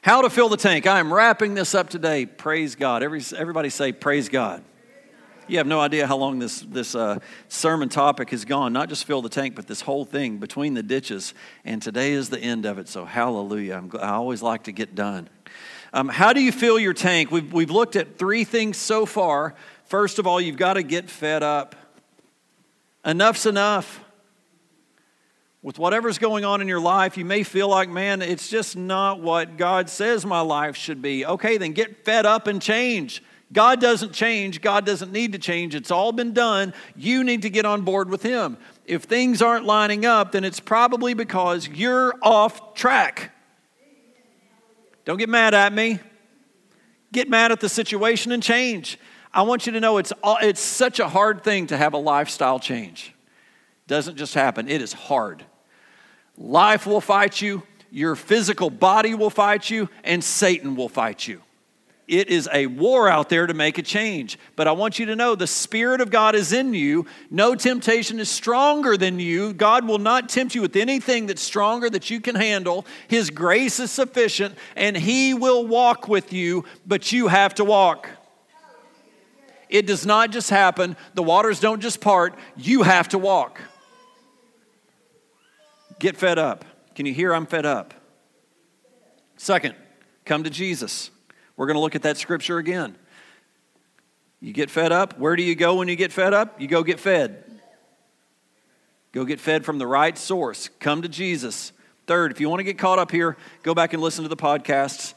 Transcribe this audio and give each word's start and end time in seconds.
How 0.00 0.22
to 0.22 0.30
fill 0.30 0.48
the 0.48 0.56
tank. 0.56 0.86
I 0.86 1.00
am 1.00 1.12
wrapping 1.12 1.54
this 1.54 1.74
up 1.74 1.90
today. 1.90 2.24
Praise 2.24 2.76
God. 2.76 3.02
Every, 3.02 3.20
everybody 3.36 3.68
say, 3.68 3.90
Praise 3.92 4.28
God. 4.28 4.62
You 5.48 5.58
have 5.58 5.66
no 5.66 5.80
idea 5.80 6.06
how 6.06 6.16
long 6.18 6.38
this, 6.38 6.60
this 6.60 6.94
uh, 6.94 7.18
sermon 7.48 7.88
topic 7.88 8.30
has 8.30 8.44
gone. 8.44 8.72
Not 8.72 8.90
just 8.90 9.06
fill 9.06 9.22
the 9.22 9.30
tank, 9.30 9.56
but 9.56 9.66
this 9.66 9.80
whole 9.80 10.04
thing 10.04 10.36
between 10.36 10.74
the 10.74 10.82
ditches. 10.82 11.34
And 11.64 11.82
today 11.82 12.12
is 12.12 12.28
the 12.28 12.38
end 12.38 12.64
of 12.64 12.78
it. 12.78 12.86
So, 12.86 13.06
hallelujah. 13.06 13.74
I'm, 13.76 13.90
i 14.00 14.10
always 14.10 14.42
like 14.42 14.64
to 14.64 14.72
get 14.72 14.94
done. 14.94 15.28
Um, 15.92 16.08
how 16.08 16.32
do 16.32 16.42
you 16.42 16.52
fill 16.52 16.78
your 16.78 16.92
tank? 16.92 17.32
We've, 17.32 17.50
we've 17.52 17.70
looked 17.70 17.96
at 17.96 18.18
three 18.18 18.44
things 18.44 18.76
so 18.76 19.04
far. 19.04 19.54
First 19.86 20.18
of 20.18 20.26
all, 20.26 20.40
you've 20.40 20.58
got 20.58 20.74
to 20.74 20.82
get 20.82 21.08
fed 21.10 21.42
up. 21.42 21.74
Enough's 23.04 23.46
enough 23.46 24.04
with 25.62 25.78
whatever's 25.78 26.18
going 26.18 26.44
on 26.44 26.60
in 26.60 26.68
your 26.68 26.80
life, 26.80 27.16
you 27.16 27.24
may 27.24 27.42
feel 27.42 27.68
like, 27.68 27.88
man, 27.88 28.22
it's 28.22 28.48
just 28.48 28.76
not 28.76 29.20
what 29.20 29.56
God 29.56 29.90
says 29.90 30.24
my 30.24 30.40
life 30.40 30.76
should 30.76 31.02
be. 31.02 31.26
Okay, 31.26 31.58
then 31.58 31.72
get 31.72 32.04
fed 32.04 32.26
up 32.26 32.46
and 32.46 32.62
change. 32.62 33.22
God 33.52 33.80
doesn't 33.80 34.12
change. 34.12 34.60
God 34.60 34.84
doesn't 34.84 35.10
need 35.10 35.32
to 35.32 35.38
change. 35.38 35.74
It's 35.74 35.90
all 35.90 36.12
been 36.12 36.32
done. 36.32 36.74
You 36.94 37.24
need 37.24 37.42
to 37.42 37.50
get 37.50 37.64
on 37.64 37.82
board 37.82 38.10
with 38.10 38.22
Him. 38.22 38.56
If 38.84 39.04
things 39.04 39.42
aren't 39.42 39.64
lining 39.64 40.06
up, 40.06 40.32
then 40.32 40.44
it's 40.44 40.60
probably 40.60 41.14
because 41.14 41.66
you're 41.66 42.14
off 42.22 42.74
track. 42.74 43.32
Don't 45.04 45.16
get 45.16 45.30
mad 45.30 45.54
at 45.54 45.72
me. 45.72 45.98
Get 47.10 47.28
mad 47.28 47.50
at 47.50 47.60
the 47.60 47.68
situation 47.70 48.32
and 48.32 48.42
change. 48.42 48.98
I 49.32 49.42
want 49.42 49.66
you 49.66 49.72
to 49.72 49.80
know 49.80 49.96
it's, 49.96 50.12
it's 50.24 50.60
such 50.60 51.00
a 51.00 51.08
hard 51.08 51.42
thing 51.42 51.66
to 51.68 51.76
have 51.76 51.94
a 51.94 51.98
lifestyle 51.98 52.60
change. 52.60 53.14
Doesn't 53.88 54.16
just 54.16 54.34
happen, 54.34 54.68
it 54.68 54.82
is 54.82 54.92
hard. 54.92 55.44
Life 56.36 56.86
will 56.86 57.00
fight 57.00 57.40
you, 57.40 57.64
your 57.90 58.14
physical 58.14 58.70
body 58.70 59.14
will 59.14 59.30
fight 59.30 59.70
you, 59.70 59.88
and 60.04 60.22
Satan 60.22 60.76
will 60.76 60.90
fight 60.90 61.26
you. 61.26 61.40
It 62.06 62.28
is 62.28 62.48
a 62.52 62.66
war 62.66 63.08
out 63.08 63.28
there 63.28 63.46
to 63.46 63.52
make 63.52 63.76
a 63.76 63.82
change. 63.82 64.38
But 64.56 64.66
I 64.66 64.72
want 64.72 64.98
you 64.98 65.06
to 65.06 65.16
know 65.16 65.34
the 65.34 65.46
Spirit 65.46 66.00
of 66.00 66.10
God 66.10 66.34
is 66.34 66.52
in 66.52 66.72
you. 66.72 67.04
No 67.30 67.54
temptation 67.54 68.18
is 68.18 68.30
stronger 68.30 68.96
than 68.96 69.18
you. 69.20 69.52
God 69.52 69.86
will 69.86 69.98
not 69.98 70.30
tempt 70.30 70.54
you 70.54 70.62
with 70.62 70.74
anything 70.76 71.26
that's 71.26 71.42
stronger 71.42 71.90
that 71.90 72.08
you 72.08 72.20
can 72.20 72.34
handle. 72.34 72.86
His 73.08 73.28
grace 73.28 73.78
is 73.78 73.90
sufficient, 73.90 74.54
and 74.74 74.96
He 74.96 75.34
will 75.34 75.66
walk 75.66 76.08
with 76.08 76.32
you, 76.32 76.64
but 76.86 77.12
you 77.12 77.28
have 77.28 77.54
to 77.56 77.64
walk. 77.64 78.08
It 79.68 79.86
does 79.86 80.06
not 80.06 80.30
just 80.30 80.50
happen, 80.50 80.96
the 81.14 81.22
waters 81.22 81.60
don't 81.60 81.80
just 81.80 82.00
part, 82.00 82.34
you 82.56 82.84
have 82.84 83.08
to 83.10 83.18
walk. 83.18 83.60
Get 85.98 86.16
fed 86.16 86.38
up. 86.38 86.64
Can 86.94 87.06
you 87.06 87.14
hear 87.14 87.32
I'm 87.32 87.46
fed 87.46 87.66
up? 87.66 87.94
Second, 89.36 89.74
come 90.24 90.44
to 90.44 90.50
Jesus. 90.50 91.10
We're 91.56 91.66
going 91.66 91.76
to 91.76 91.80
look 91.80 91.94
at 91.94 92.02
that 92.02 92.16
scripture 92.16 92.58
again. 92.58 92.96
You 94.40 94.52
get 94.52 94.70
fed 94.70 94.92
up. 94.92 95.18
Where 95.18 95.34
do 95.34 95.42
you 95.42 95.54
go 95.54 95.76
when 95.76 95.88
you 95.88 95.96
get 95.96 96.12
fed 96.12 96.32
up? 96.32 96.60
You 96.60 96.68
go 96.68 96.82
get 96.82 97.00
fed. 97.00 97.44
Go 99.12 99.24
get 99.24 99.40
fed 99.40 99.64
from 99.64 99.78
the 99.78 99.86
right 99.86 100.16
source. 100.16 100.68
Come 100.80 101.02
to 101.02 101.08
Jesus. 101.08 101.72
Third, 102.06 102.30
if 102.30 102.40
you 102.40 102.48
want 102.48 102.60
to 102.60 102.64
get 102.64 102.78
caught 102.78 102.98
up 102.98 103.10
here, 103.10 103.36
go 103.62 103.74
back 103.74 103.92
and 103.92 104.02
listen 104.02 104.22
to 104.22 104.28
the 104.28 104.36
podcasts. 104.36 105.14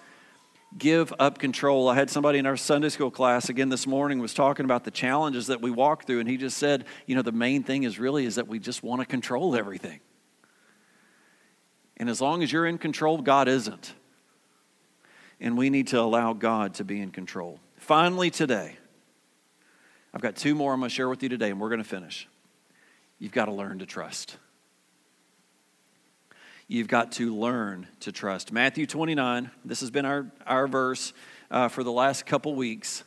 Give 0.78 1.14
up 1.20 1.38
control. 1.38 1.90
I 1.90 1.96
had 1.96 2.10
somebody 2.10 2.40
in 2.40 2.46
our 2.46 2.58
Sunday 2.58 2.90
school 2.90 3.12
class 3.12 3.50
again 3.50 3.70
this 3.70 3.86
morning 3.86 4.20
was 4.20 4.34
talking 4.34 4.64
about 4.64 4.86
the 4.86 4.92
challenges 4.92 5.48
that 5.48 5.62
we 5.62 5.70
walk 5.70 6.06
through, 6.06 6.22
and 6.22 6.30
he 6.30 6.38
just 6.38 6.58
said, 6.58 6.86
you 7.06 7.16
know, 7.16 7.22
the 7.22 7.32
main 7.32 7.64
thing 7.64 7.84
is 7.84 8.00
really 8.00 8.26
is 8.26 8.36
that 8.36 8.48
we 8.48 8.58
just 8.58 8.82
want 8.82 9.02
to 9.02 9.06
control 9.06 9.56
everything. 9.56 10.00
And 12.02 12.10
as 12.10 12.20
long 12.20 12.42
as 12.42 12.52
you're 12.52 12.66
in 12.66 12.80
control, 12.80 13.20
God 13.20 13.48
isn't. 13.48 13.94
And 15.40 15.56
we 15.56 15.70
need 15.70 15.86
to 15.90 16.00
allow 16.00 16.34
God 16.34 16.74
to 16.76 16.84
be 16.84 17.00
in 17.00 17.12
control. 17.12 17.60
Finally, 17.78 18.32
today, 18.32 18.76
I've 20.12 20.22
got 20.22 20.36
two 20.36 20.56
more 20.56 20.74
I'm 20.74 20.80
going 20.80 20.90
to 20.90 20.96
share 20.96 21.10
with 21.10 21.22
you 21.22 21.30
today, 21.30 21.52
and 21.52 21.62
we're 21.62 21.70
going 21.70 21.84
to 21.84 21.88
finish. 21.88 22.28
You've 23.20 23.32
got 23.32 23.46
to 23.46 23.52
learn 23.52 23.78
to 23.80 23.86
trust. 23.86 24.38
You've 26.68 26.88
got 26.88 27.12
to 27.14 27.36
learn 27.36 27.86
to 28.00 28.12
trust. 28.12 28.52
Matthew 28.52 28.88
29, 28.88 29.52
this 29.64 29.82
has 29.82 29.92
been 29.92 30.06
our, 30.06 30.26
our 30.48 30.68
verse 30.68 31.14
uh, 31.52 31.68
for 31.68 31.84
the 31.84 31.92
last 31.92 32.26
couple 32.26 32.56
weeks. 32.56 33.04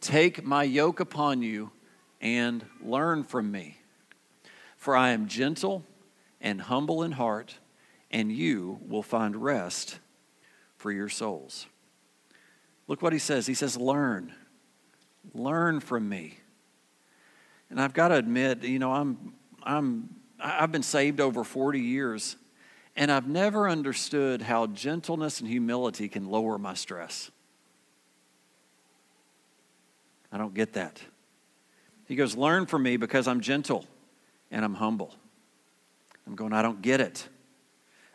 Take 0.00 0.44
my 0.44 0.62
yoke 0.62 1.00
upon 1.00 1.42
you 1.42 1.72
and 2.20 2.64
learn 2.80 3.24
from 3.24 3.50
me, 3.50 3.78
for 4.76 4.94
I 4.94 5.10
am 5.10 5.26
gentle 5.26 5.82
and 6.40 6.60
humble 6.60 7.02
in 7.02 7.10
heart 7.10 7.56
and 8.10 8.32
you 8.32 8.78
will 8.86 9.02
find 9.02 9.36
rest 9.36 9.98
for 10.76 10.90
your 10.90 11.08
souls. 11.08 11.66
Look 12.88 13.02
what 13.02 13.12
he 13.12 13.18
says. 13.18 13.46
He 13.46 13.54
says, 13.54 13.76
Learn. 13.76 14.32
Learn 15.34 15.80
from 15.80 16.08
me. 16.08 16.38
And 17.68 17.80
I've 17.80 17.92
got 17.92 18.08
to 18.08 18.16
admit, 18.16 18.64
you 18.64 18.78
know, 18.78 18.92
I'm, 18.92 19.34
I'm, 19.62 20.08
I've 20.40 20.72
been 20.72 20.82
saved 20.82 21.20
over 21.20 21.44
40 21.44 21.78
years, 21.78 22.36
and 22.96 23.12
I've 23.12 23.28
never 23.28 23.68
understood 23.68 24.42
how 24.42 24.66
gentleness 24.66 25.40
and 25.40 25.48
humility 25.48 26.08
can 26.08 26.28
lower 26.28 26.58
my 26.58 26.74
stress. 26.74 27.30
I 30.32 30.38
don't 30.38 30.54
get 30.54 30.72
that. 30.72 31.00
He 32.06 32.16
goes, 32.16 32.36
Learn 32.36 32.66
from 32.66 32.82
me 32.82 32.96
because 32.96 33.28
I'm 33.28 33.40
gentle 33.40 33.84
and 34.50 34.64
I'm 34.64 34.74
humble. 34.74 35.14
I'm 36.26 36.34
going, 36.34 36.52
I 36.52 36.62
don't 36.62 36.82
get 36.82 37.00
it. 37.00 37.28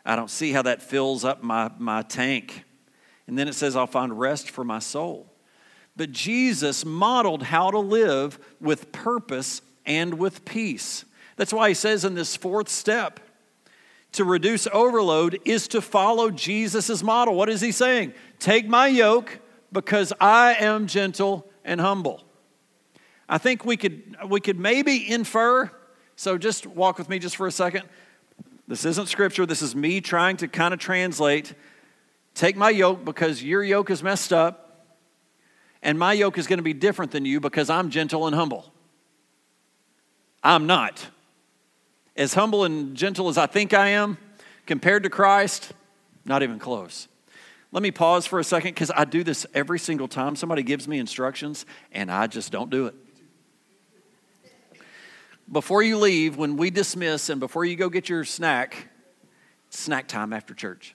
I 0.06 0.16
don't 0.16 0.30
see 0.30 0.52
how 0.52 0.62
that 0.62 0.82
fills 0.82 1.24
up 1.24 1.42
my, 1.42 1.70
my 1.78 2.02
tank. 2.02 2.64
And 3.26 3.36
then 3.36 3.48
it 3.48 3.54
says, 3.54 3.74
I'll 3.74 3.86
find 3.86 4.18
rest 4.18 4.50
for 4.50 4.64
my 4.64 4.78
soul. 4.78 5.32
But 5.96 6.12
Jesus 6.12 6.84
modeled 6.84 7.42
how 7.42 7.70
to 7.70 7.78
live 7.78 8.38
with 8.60 8.92
purpose 8.92 9.62
and 9.84 10.14
with 10.14 10.44
peace. 10.44 11.04
That's 11.36 11.52
why 11.52 11.68
he 11.68 11.74
says 11.74 12.04
in 12.04 12.14
this 12.14 12.36
fourth 12.36 12.68
step, 12.68 13.20
to 14.12 14.24
reduce 14.24 14.66
overload 14.72 15.40
is 15.44 15.68
to 15.68 15.82
follow 15.82 16.30
Jesus' 16.30 17.02
model. 17.02 17.34
What 17.34 17.48
is 17.48 17.60
he 17.60 17.72
saying? 17.72 18.14
Take 18.38 18.68
my 18.68 18.86
yoke 18.86 19.40
because 19.72 20.12
I 20.20 20.54
am 20.54 20.86
gentle 20.86 21.50
and 21.64 21.80
humble. 21.80 22.22
I 23.28 23.38
think 23.38 23.64
we 23.64 23.76
could, 23.76 24.16
we 24.28 24.40
could 24.40 24.58
maybe 24.58 25.10
infer, 25.10 25.70
so 26.14 26.38
just 26.38 26.66
walk 26.66 26.96
with 26.96 27.08
me 27.08 27.18
just 27.18 27.36
for 27.36 27.46
a 27.46 27.52
second. 27.52 27.82
This 28.68 28.84
isn't 28.84 29.06
scripture. 29.06 29.46
This 29.46 29.62
is 29.62 29.76
me 29.76 30.00
trying 30.00 30.36
to 30.38 30.48
kind 30.48 30.74
of 30.74 30.80
translate. 30.80 31.54
Take 32.34 32.56
my 32.56 32.70
yoke 32.70 33.04
because 33.04 33.42
your 33.42 33.62
yoke 33.62 33.90
is 33.90 34.02
messed 34.02 34.32
up, 34.32 34.86
and 35.82 35.98
my 35.98 36.12
yoke 36.12 36.36
is 36.36 36.46
going 36.46 36.58
to 36.58 36.64
be 36.64 36.74
different 36.74 37.12
than 37.12 37.24
you 37.24 37.40
because 37.40 37.70
I'm 37.70 37.90
gentle 37.90 38.26
and 38.26 38.34
humble. 38.34 38.72
I'm 40.42 40.66
not. 40.66 41.06
As 42.16 42.34
humble 42.34 42.64
and 42.64 42.96
gentle 42.96 43.28
as 43.28 43.38
I 43.38 43.46
think 43.46 43.72
I 43.72 43.88
am, 43.88 44.18
compared 44.66 45.04
to 45.04 45.10
Christ, 45.10 45.72
not 46.24 46.42
even 46.42 46.58
close. 46.58 47.08
Let 47.72 47.82
me 47.82 47.90
pause 47.90 48.26
for 48.26 48.40
a 48.40 48.44
second 48.44 48.70
because 48.70 48.90
I 48.94 49.04
do 49.04 49.22
this 49.22 49.46
every 49.54 49.78
single 49.78 50.08
time 50.08 50.34
somebody 50.34 50.62
gives 50.62 50.88
me 50.88 50.98
instructions 50.98 51.66
and 51.92 52.10
I 52.10 52.26
just 52.26 52.50
don't 52.50 52.70
do 52.70 52.86
it 52.86 52.94
before 55.56 55.82
you 55.82 55.96
leave, 55.96 56.36
when 56.36 56.58
we 56.58 56.68
dismiss 56.68 57.30
and 57.30 57.40
before 57.40 57.64
you 57.64 57.76
go 57.76 57.88
get 57.88 58.10
your 58.10 58.24
snack, 58.24 58.90
snack 59.70 60.06
time 60.06 60.34
after 60.34 60.52
church. 60.52 60.94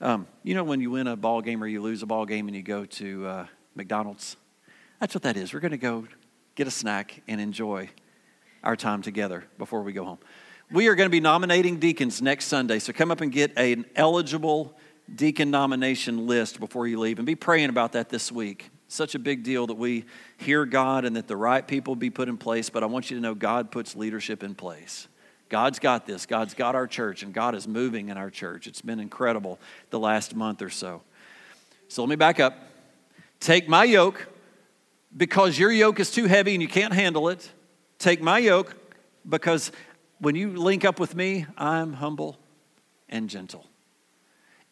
Um, 0.00 0.26
you 0.42 0.54
know 0.54 0.64
when 0.64 0.80
you 0.80 0.90
win 0.90 1.06
a 1.06 1.16
ball 1.16 1.42
game 1.42 1.62
or 1.62 1.66
you 1.66 1.82
lose 1.82 2.02
a 2.02 2.06
ball 2.06 2.24
game 2.24 2.48
and 2.48 2.56
you 2.56 2.62
go 2.62 2.86
to 2.86 3.26
uh, 3.26 3.46
McDonald's? 3.74 4.38
That's 5.00 5.14
what 5.14 5.24
that 5.24 5.36
is. 5.36 5.52
We're 5.52 5.60
going 5.60 5.72
to 5.72 5.76
go 5.76 6.06
get 6.54 6.66
a 6.66 6.70
snack 6.70 7.20
and 7.28 7.42
enjoy 7.42 7.90
our 8.64 8.74
time 8.74 9.02
together 9.02 9.44
before 9.58 9.82
we 9.82 9.92
go 9.92 10.06
home. 10.06 10.18
We 10.72 10.88
are 10.88 10.94
going 10.94 11.08
to 11.08 11.12
be 11.12 11.20
nominating 11.20 11.78
deacons 11.78 12.22
next 12.22 12.46
Sunday, 12.46 12.78
so 12.78 12.94
come 12.94 13.10
up 13.10 13.20
and 13.20 13.30
get 13.30 13.52
an 13.58 13.84
eligible 13.96 14.78
deacon 15.14 15.50
nomination 15.50 16.26
list 16.26 16.58
before 16.58 16.86
you 16.86 16.98
leave 16.98 17.18
and 17.18 17.26
be 17.26 17.34
praying 17.34 17.68
about 17.68 17.92
that 17.92 18.08
this 18.08 18.32
week 18.32 18.70
such 18.92 19.14
a 19.14 19.18
big 19.18 19.42
deal 19.42 19.66
that 19.68 19.74
we 19.74 20.04
hear 20.36 20.64
God 20.66 21.04
and 21.04 21.16
that 21.16 21.28
the 21.28 21.36
right 21.36 21.66
people 21.66 21.94
be 21.94 22.10
put 22.10 22.28
in 22.28 22.36
place, 22.36 22.70
but 22.70 22.82
I 22.82 22.86
want 22.86 23.10
you 23.10 23.16
to 23.16 23.22
know 23.22 23.34
God 23.34 23.70
puts 23.70 23.94
leadership 23.94 24.42
in 24.42 24.54
place. 24.54 25.08
God's 25.48 25.78
got 25.78 26.06
this. 26.06 26.26
God's 26.26 26.54
got 26.54 26.74
our 26.74 26.86
church, 26.86 27.22
and 27.22 27.34
God 27.34 27.54
is 27.54 27.66
moving 27.66 28.08
in 28.08 28.16
our 28.16 28.30
church. 28.30 28.66
It's 28.66 28.80
been 28.80 29.00
incredible 29.00 29.58
the 29.90 29.98
last 29.98 30.34
month 30.34 30.62
or 30.62 30.70
so. 30.70 31.02
So 31.88 32.02
let 32.02 32.08
me 32.08 32.16
back 32.16 32.38
up. 32.40 32.56
Take 33.40 33.68
my 33.68 33.84
yoke 33.84 34.28
because 35.16 35.58
your 35.58 35.72
yoke 35.72 35.98
is 35.98 36.10
too 36.10 36.26
heavy 36.26 36.54
and 36.54 36.62
you 36.62 36.68
can't 36.68 36.92
handle 36.92 37.28
it. 37.28 37.50
Take 37.98 38.22
my 38.22 38.38
yoke 38.38 38.76
because 39.28 39.72
when 40.18 40.36
you 40.36 40.50
link 40.50 40.84
up 40.84 41.00
with 41.00 41.14
me, 41.16 41.46
I'm 41.56 41.94
humble 41.94 42.38
and 43.08 43.28
gentle. 43.28 43.66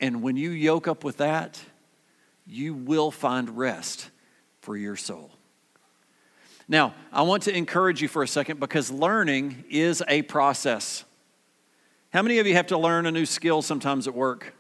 And 0.01 0.23
when 0.23 0.37
you 0.37 0.51
yoke 0.51 0.87
up 0.87 1.03
with 1.03 1.17
that, 1.17 1.61
you 2.49 2.73
will 2.75 3.11
find 3.11 3.57
rest 3.59 4.11
for 4.61 4.77
your 4.77 4.97
soul. 4.97 5.31
Now, 6.67 6.95
I 7.13 7.23
want 7.23 7.45
to 7.45 7.57
encourage 7.57 8.03
you 8.03 8.09
for 8.09 8.23
a 8.23 8.29
second 8.29 8.59
because 8.59 8.91
learning 8.91 9.65
is 9.71 10.03
a 10.09 10.23
process. 10.23 11.05
How 12.13 12.23
many 12.23 12.39
of 12.39 12.47
you 12.47 12.55
have 12.55 12.69
to 12.69 12.79
learn 12.79 13.07
a 13.07 13.11
new 13.11 13.27
skill 13.27 13.63
sometimes 13.63 14.07
at 14.07 14.15
work? 14.15 14.55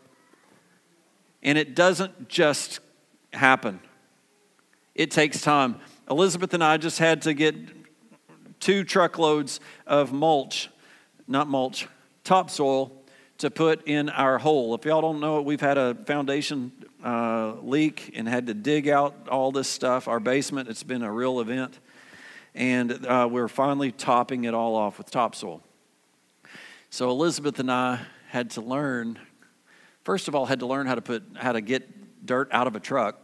And 1.43 1.56
it 1.56 1.75
doesn't 1.75 2.29
just 2.29 2.81
happen, 3.32 3.81
it 4.94 5.11
takes 5.11 5.41
time. 5.41 5.81
Elizabeth 6.11 6.55
and 6.55 6.64
I 6.64 6.79
just 6.79 6.99
had 6.99 7.23
to 7.23 7.34
get 7.34 7.55
two 8.61 8.82
truckloads 8.82 9.61
of 9.87 10.12
mulch, 10.12 10.70
not 11.26 11.49
mulch, 11.49 11.87
topsoil 12.25 12.97
to 13.38 13.50
put 13.50 13.87
in 13.87 14.08
our 14.08 14.38
hole. 14.38 14.75
If 14.75 14.85
y'all 14.85 15.00
don't 15.00 15.20
know 15.20 15.38
it, 15.38 15.44
we've 15.44 15.61
had 15.61 15.79
a 15.79 15.94
foundation 15.94 16.73
uh, 17.05 17.55
leak 17.62 18.12
and 18.17 18.29
had 18.29 18.49
to 18.49 18.55
dig 18.55 18.88
out 18.88 19.29
all 19.29 19.52
this 19.52 19.69
stuff. 19.69 20.08
Our 20.08 20.19
basement, 20.19 20.69
it's 20.69 20.82
been 20.82 21.02
a 21.02 21.12
real 21.12 21.40
event. 21.40 21.79
And 22.55 23.06
uh, 23.06 23.29
we're 23.31 23.49
finally 23.49 23.93
topping 23.93 24.44
it 24.44 24.55
all 24.55 24.75
off 24.75 24.99
with 24.99 25.11
topsoil. 25.11 25.62
So 26.90 27.11
Elizabeth 27.11 27.61
and 27.61 27.70
I 27.70 28.00
had 28.29 28.50
to 28.52 28.61
learn, 28.61 29.19
first 30.02 30.26
of 30.26 30.34
all, 30.34 30.46
had 30.46 30.61
to 30.61 30.67
learn 30.67 30.87
how 30.87 30.96
to 30.96 31.02
put 31.02 31.23
how 31.37 31.52
to 31.52 31.61
get 31.61 32.26
dirt 32.26 32.49
out 32.50 32.67
of 32.67 32.75
a 32.75 32.81
truck. 32.81 33.20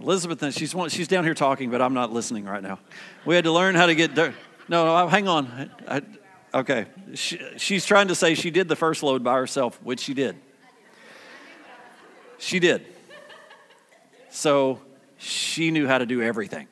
Elizabeth, 0.00 0.54
she's, 0.54 0.74
she's 0.88 1.08
down 1.08 1.24
here 1.24 1.34
talking, 1.34 1.70
but 1.70 1.82
I'm 1.82 1.94
not 1.94 2.12
listening 2.12 2.44
right 2.44 2.62
now. 2.62 2.78
We 3.24 3.34
had 3.34 3.44
to 3.44 3.52
learn 3.52 3.74
how 3.74 3.86
to 3.86 3.94
get 3.94 4.14
dirt. 4.14 4.34
No, 4.68 4.84
no, 4.84 5.08
hang 5.08 5.28
on. 5.28 5.70
I, 5.88 6.02
okay. 6.52 6.86
She, 7.14 7.40
she's 7.56 7.86
trying 7.86 8.08
to 8.08 8.14
say 8.14 8.34
she 8.34 8.50
did 8.50 8.68
the 8.68 8.76
first 8.76 9.02
load 9.02 9.24
by 9.24 9.34
herself, 9.34 9.80
which 9.82 10.00
she 10.00 10.14
did. 10.14 10.36
She 12.38 12.58
did. 12.58 12.86
So 14.30 14.80
she 15.16 15.70
knew 15.70 15.86
how 15.86 15.98
to 15.98 16.06
do 16.06 16.22
everything 16.22 16.68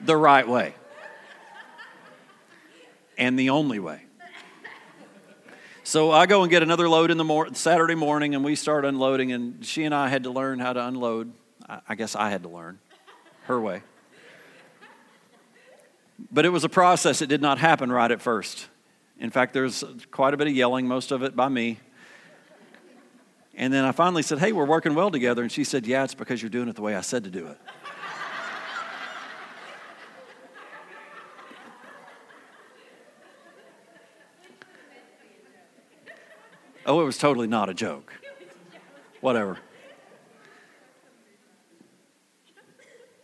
the 0.00 0.16
right 0.16 0.46
way 0.46 0.74
and 3.16 3.38
the 3.38 3.50
only 3.50 3.78
way. 3.78 4.02
So 5.84 6.10
I 6.10 6.26
go 6.26 6.42
and 6.42 6.50
get 6.50 6.62
another 6.62 6.88
load 6.88 7.10
in 7.10 7.18
the 7.18 7.24
mor- 7.24 7.54
Saturday 7.54 7.94
morning, 7.94 8.34
and 8.34 8.42
we 8.42 8.56
start 8.56 8.84
unloading. 8.84 9.32
And 9.32 9.64
she 9.64 9.84
and 9.84 9.94
I 9.94 10.08
had 10.08 10.24
to 10.24 10.30
learn 10.30 10.58
how 10.58 10.72
to 10.72 10.86
unload. 10.86 11.32
I 11.88 11.94
guess 11.94 12.16
I 12.16 12.30
had 12.30 12.42
to 12.42 12.48
learn 12.48 12.78
her 13.44 13.60
way. 13.60 13.82
But 16.30 16.44
it 16.44 16.50
was 16.50 16.64
a 16.64 16.68
process. 16.68 17.22
It 17.22 17.28
did 17.28 17.42
not 17.42 17.58
happen 17.58 17.90
right 17.90 18.10
at 18.10 18.20
first. 18.20 18.68
In 19.18 19.30
fact, 19.30 19.52
there's 19.52 19.84
quite 20.10 20.34
a 20.34 20.36
bit 20.36 20.46
of 20.46 20.54
yelling, 20.54 20.86
most 20.86 21.12
of 21.12 21.22
it 21.22 21.36
by 21.36 21.48
me. 21.48 21.78
And 23.56 23.72
then 23.72 23.84
I 23.84 23.92
finally 23.92 24.22
said, 24.22 24.38
Hey, 24.38 24.52
we're 24.52 24.64
working 24.64 24.94
well 24.94 25.10
together. 25.10 25.42
And 25.42 25.50
she 25.50 25.64
said, 25.64 25.86
Yeah, 25.86 26.04
it's 26.04 26.14
because 26.14 26.42
you're 26.42 26.50
doing 26.50 26.68
it 26.68 26.76
the 26.76 26.82
way 26.82 26.96
I 26.96 27.00
said 27.00 27.24
to 27.24 27.30
do 27.30 27.46
it. 27.46 27.58
oh, 36.86 37.00
it 37.00 37.04
was 37.04 37.18
totally 37.18 37.46
not 37.46 37.68
a 37.68 37.74
joke. 37.74 38.12
Whatever. 39.20 39.58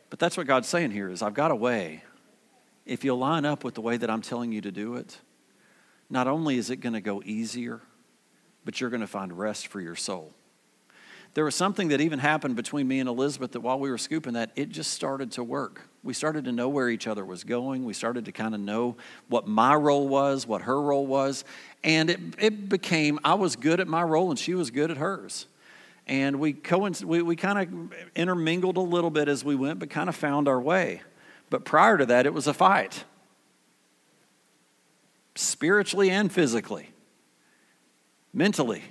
But 0.08 0.18
that's 0.18 0.36
what 0.36 0.46
God's 0.46 0.68
saying 0.68 0.92
here 0.92 1.08
is 1.08 1.22
I've 1.22 1.34
got 1.34 1.50
a 1.50 1.56
way 1.56 2.04
if 2.90 3.04
you'll 3.04 3.18
line 3.18 3.44
up 3.44 3.62
with 3.62 3.74
the 3.74 3.80
way 3.80 3.96
that 3.96 4.10
I'm 4.10 4.20
telling 4.20 4.50
you 4.50 4.60
to 4.62 4.72
do 4.72 4.96
it, 4.96 5.16
not 6.10 6.26
only 6.26 6.58
is 6.58 6.70
it 6.70 6.78
going 6.78 6.94
to 6.94 7.00
go 7.00 7.22
easier, 7.24 7.80
but 8.64 8.80
you're 8.80 8.90
going 8.90 9.00
to 9.00 9.06
find 9.06 9.38
rest 9.38 9.68
for 9.68 9.80
your 9.80 9.94
soul. 9.94 10.34
There 11.34 11.44
was 11.44 11.54
something 11.54 11.88
that 11.88 12.00
even 12.00 12.18
happened 12.18 12.56
between 12.56 12.88
me 12.88 12.98
and 12.98 13.08
Elizabeth 13.08 13.52
that 13.52 13.60
while 13.60 13.78
we 13.78 13.90
were 13.90 13.96
scooping 13.96 14.32
that, 14.32 14.50
it 14.56 14.70
just 14.70 14.92
started 14.92 15.30
to 15.32 15.44
work. 15.44 15.82
We 16.02 16.12
started 16.14 16.46
to 16.46 16.52
know 16.52 16.68
where 16.68 16.88
each 16.88 17.06
other 17.06 17.24
was 17.24 17.44
going. 17.44 17.84
We 17.84 17.92
started 17.92 18.24
to 18.24 18.32
kind 18.32 18.56
of 18.56 18.60
know 18.60 18.96
what 19.28 19.46
my 19.46 19.76
role 19.76 20.08
was, 20.08 20.44
what 20.44 20.62
her 20.62 20.82
role 20.82 21.06
was. 21.06 21.44
And 21.84 22.10
it, 22.10 22.20
it 22.40 22.68
became, 22.68 23.20
I 23.22 23.34
was 23.34 23.54
good 23.54 23.78
at 23.78 23.86
my 23.86 24.02
role 24.02 24.30
and 24.30 24.38
she 24.38 24.54
was 24.54 24.72
good 24.72 24.90
at 24.90 24.96
hers. 24.96 25.46
And 26.08 26.40
we, 26.40 26.54
coinc- 26.54 27.04
we, 27.04 27.22
we 27.22 27.36
kind 27.36 27.60
of 27.60 27.94
intermingled 28.16 28.78
a 28.78 28.80
little 28.80 29.10
bit 29.10 29.28
as 29.28 29.44
we 29.44 29.54
went, 29.54 29.78
but 29.78 29.90
kind 29.90 30.08
of 30.08 30.16
found 30.16 30.48
our 30.48 30.60
way. 30.60 31.02
But 31.50 31.64
prior 31.64 31.98
to 31.98 32.06
that, 32.06 32.26
it 32.26 32.32
was 32.32 32.46
a 32.46 32.54
fight 32.54 33.04
spiritually 35.34 36.10
and 36.10 36.30
physically, 36.30 36.90
mentally, 38.32 38.82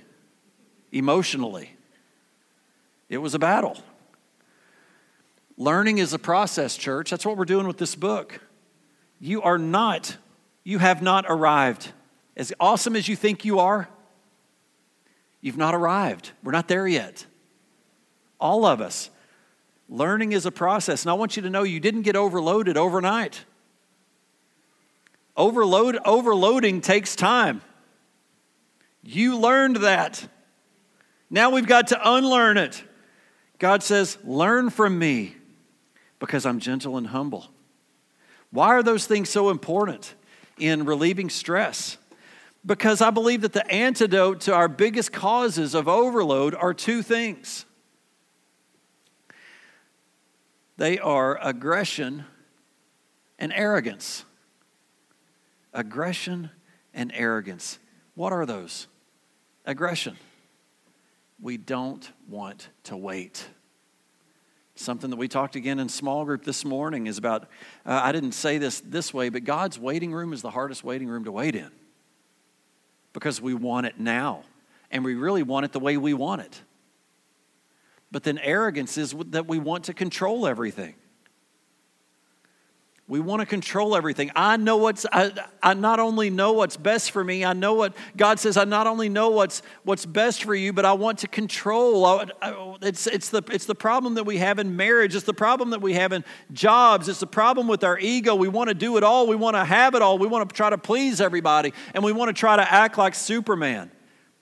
emotionally. 0.92 1.76
It 3.08 3.18
was 3.18 3.34
a 3.34 3.38
battle. 3.38 3.78
Learning 5.56 5.98
is 5.98 6.12
a 6.12 6.18
process, 6.18 6.76
church. 6.76 7.10
That's 7.10 7.26
what 7.26 7.36
we're 7.36 7.44
doing 7.44 7.66
with 7.66 7.78
this 7.78 7.94
book. 7.94 8.40
You 9.20 9.42
are 9.42 9.58
not, 9.58 10.16
you 10.64 10.78
have 10.78 11.02
not 11.02 11.24
arrived. 11.28 11.92
As 12.36 12.52
awesome 12.58 12.96
as 12.96 13.08
you 13.08 13.16
think 13.16 13.44
you 13.44 13.58
are, 13.58 13.88
you've 15.40 15.58
not 15.58 15.74
arrived. 15.74 16.30
We're 16.42 16.52
not 16.52 16.68
there 16.68 16.86
yet. 16.86 17.26
All 18.38 18.64
of 18.64 18.80
us. 18.80 19.10
Learning 19.90 20.30
is 20.30 20.46
a 20.46 20.52
process. 20.52 21.02
And 21.02 21.10
I 21.10 21.14
want 21.14 21.36
you 21.36 21.42
to 21.42 21.50
know 21.50 21.64
you 21.64 21.80
didn't 21.80 22.02
get 22.02 22.14
overloaded 22.14 22.76
overnight. 22.76 23.44
Overload, 25.36 25.98
overloading 26.04 26.80
takes 26.80 27.16
time. 27.16 27.60
You 29.02 29.36
learned 29.36 29.76
that. 29.76 30.26
Now 31.28 31.50
we've 31.50 31.66
got 31.66 31.88
to 31.88 32.00
unlearn 32.02 32.56
it. 32.56 32.82
God 33.58 33.82
says, 33.82 34.16
Learn 34.24 34.70
from 34.70 34.96
me 34.96 35.34
because 36.20 36.46
I'm 36.46 36.60
gentle 36.60 36.96
and 36.96 37.08
humble. 37.08 37.48
Why 38.52 38.68
are 38.68 38.82
those 38.82 39.06
things 39.06 39.28
so 39.28 39.50
important 39.50 40.14
in 40.56 40.84
relieving 40.84 41.30
stress? 41.30 41.96
Because 42.64 43.00
I 43.00 43.10
believe 43.10 43.40
that 43.40 43.54
the 43.54 43.68
antidote 43.72 44.42
to 44.42 44.54
our 44.54 44.68
biggest 44.68 45.12
causes 45.12 45.74
of 45.74 45.88
overload 45.88 46.54
are 46.54 46.74
two 46.74 47.02
things 47.02 47.64
they 50.80 50.98
are 50.98 51.38
aggression 51.42 52.24
and 53.38 53.52
arrogance. 53.52 54.24
Aggression 55.74 56.48
and 56.94 57.12
arrogance. 57.14 57.78
What 58.14 58.32
are 58.32 58.46
those? 58.46 58.86
Aggression. 59.66 60.16
We 61.38 61.58
don't 61.58 62.10
want 62.26 62.70
to 62.84 62.96
wait. 62.96 63.46
Something 64.74 65.10
that 65.10 65.16
we 65.16 65.28
talked 65.28 65.54
again 65.54 65.78
in 65.78 65.90
small 65.90 66.24
group 66.24 66.44
this 66.44 66.64
morning 66.64 67.08
is 67.08 67.18
about, 67.18 67.42
uh, 67.84 68.00
I 68.02 68.10
didn't 68.12 68.32
say 68.32 68.56
this 68.56 68.80
this 68.80 69.12
way, 69.12 69.28
but 69.28 69.44
God's 69.44 69.78
waiting 69.78 70.14
room 70.14 70.32
is 70.32 70.40
the 70.40 70.50
hardest 70.50 70.82
waiting 70.82 71.08
room 71.08 71.24
to 71.24 71.32
wait 71.32 71.54
in 71.54 71.70
because 73.12 73.38
we 73.38 73.52
want 73.52 73.84
it 73.84 74.00
now 74.00 74.44
and 74.90 75.04
we 75.04 75.14
really 75.14 75.42
want 75.42 75.66
it 75.66 75.72
the 75.72 75.78
way 75.78 75.98
we 75.98 76.14
want 76.14 76.40
it. 76.40 76.62
But 78.12 78.24
then 78.24 78.38
arrogance 78.38 78.98
is 78.98 79.14
that 79.28 79.46
we 79.46 79.58
want 79.58 79.84
to 79.84 79.94
control 79.94 80.46
everything. 80.46 80.94
We 83.10 83.18
want 83.18 83.40
to 83.40 83.46
control 83.46 83.96
everything. 83.96 84.30
I 84.36 84.56
know 84.56 84.76
what's, 84.76 85.04
I, 85.10 85.32
I 85.60 85.74
not 85.74 85.98
only 85.98 86.30
know 86.30 86.52
what's 86.52 86.76
best 86.76 87.10
for 87.10 87.24
me, 87.24 87.44
I 87.44 87.54
know 87.54 87.74
what 87.74 87.92
God 88.16 88.38
says, 88.38 88.56
I 88.56 88.62
not 88.62 88.86
only 88.86 89.08
know 89.08 89.30
what's, 89.30 89.62
what's 89.82 90.06
best 90.06 90.44
for 90.44 90.54
you, 90.54 90.72
but 90.72 90.84
I 90.84 90.92
want 90.92 91.18
to 91.18 91.26
control. 91.26 92.06
I, 92.06 92.26
I, 92.40 92.76
it's, 92.82 93.08
it's, 93.08 93.30
the, 93.30 93.42
it's 93.50 93.64
the 93.64 93.74
problem 93.74 94.14
that 94.14 94.22
we 94.22 94.36
have 94.36 94.60
in 94.60 94.76
marriage. 94.76 95.16
It's 95.16 95.24
the 95.24 95.34
problem 95.34 95.70
that 95.70 95.82
we 95.82 95.94
have 95.94 96.12
in 96.12 96.24
jobs. 96.52 97.08
It's 97.08 97.18
the 97.18 97.26
problem 97.26 97.66
with 97.66 97.82
our 97.82 97.98
ego. 97.98 98.36
We 98.36 98.46
want 98.46 98.68
to 98.68 98.74
do 98.74 98.96
it 98.96 99.02
all. 99.02 99.26
We 99.26 99.34
want 99.34 99.56
to 99.56 99.64
have 99.64 99.96
it 99.96 100.02
all. 100.02 100.16
We 100.16 100.28
want 100.28 100.48
to 100.48 100.54
try 100.54 100.70
to 100.70 100.78
please 100.78 101.20
everybody. 101.20 101.72
And 101.94 102.04
we 102.04 102.12
want 102.12 102.28
to 102.28 102.32
try 102.32 102.54
to 102.54 102.72
act 102.72 102.96
like 102.96 103.16
Superman. 103.16 103.90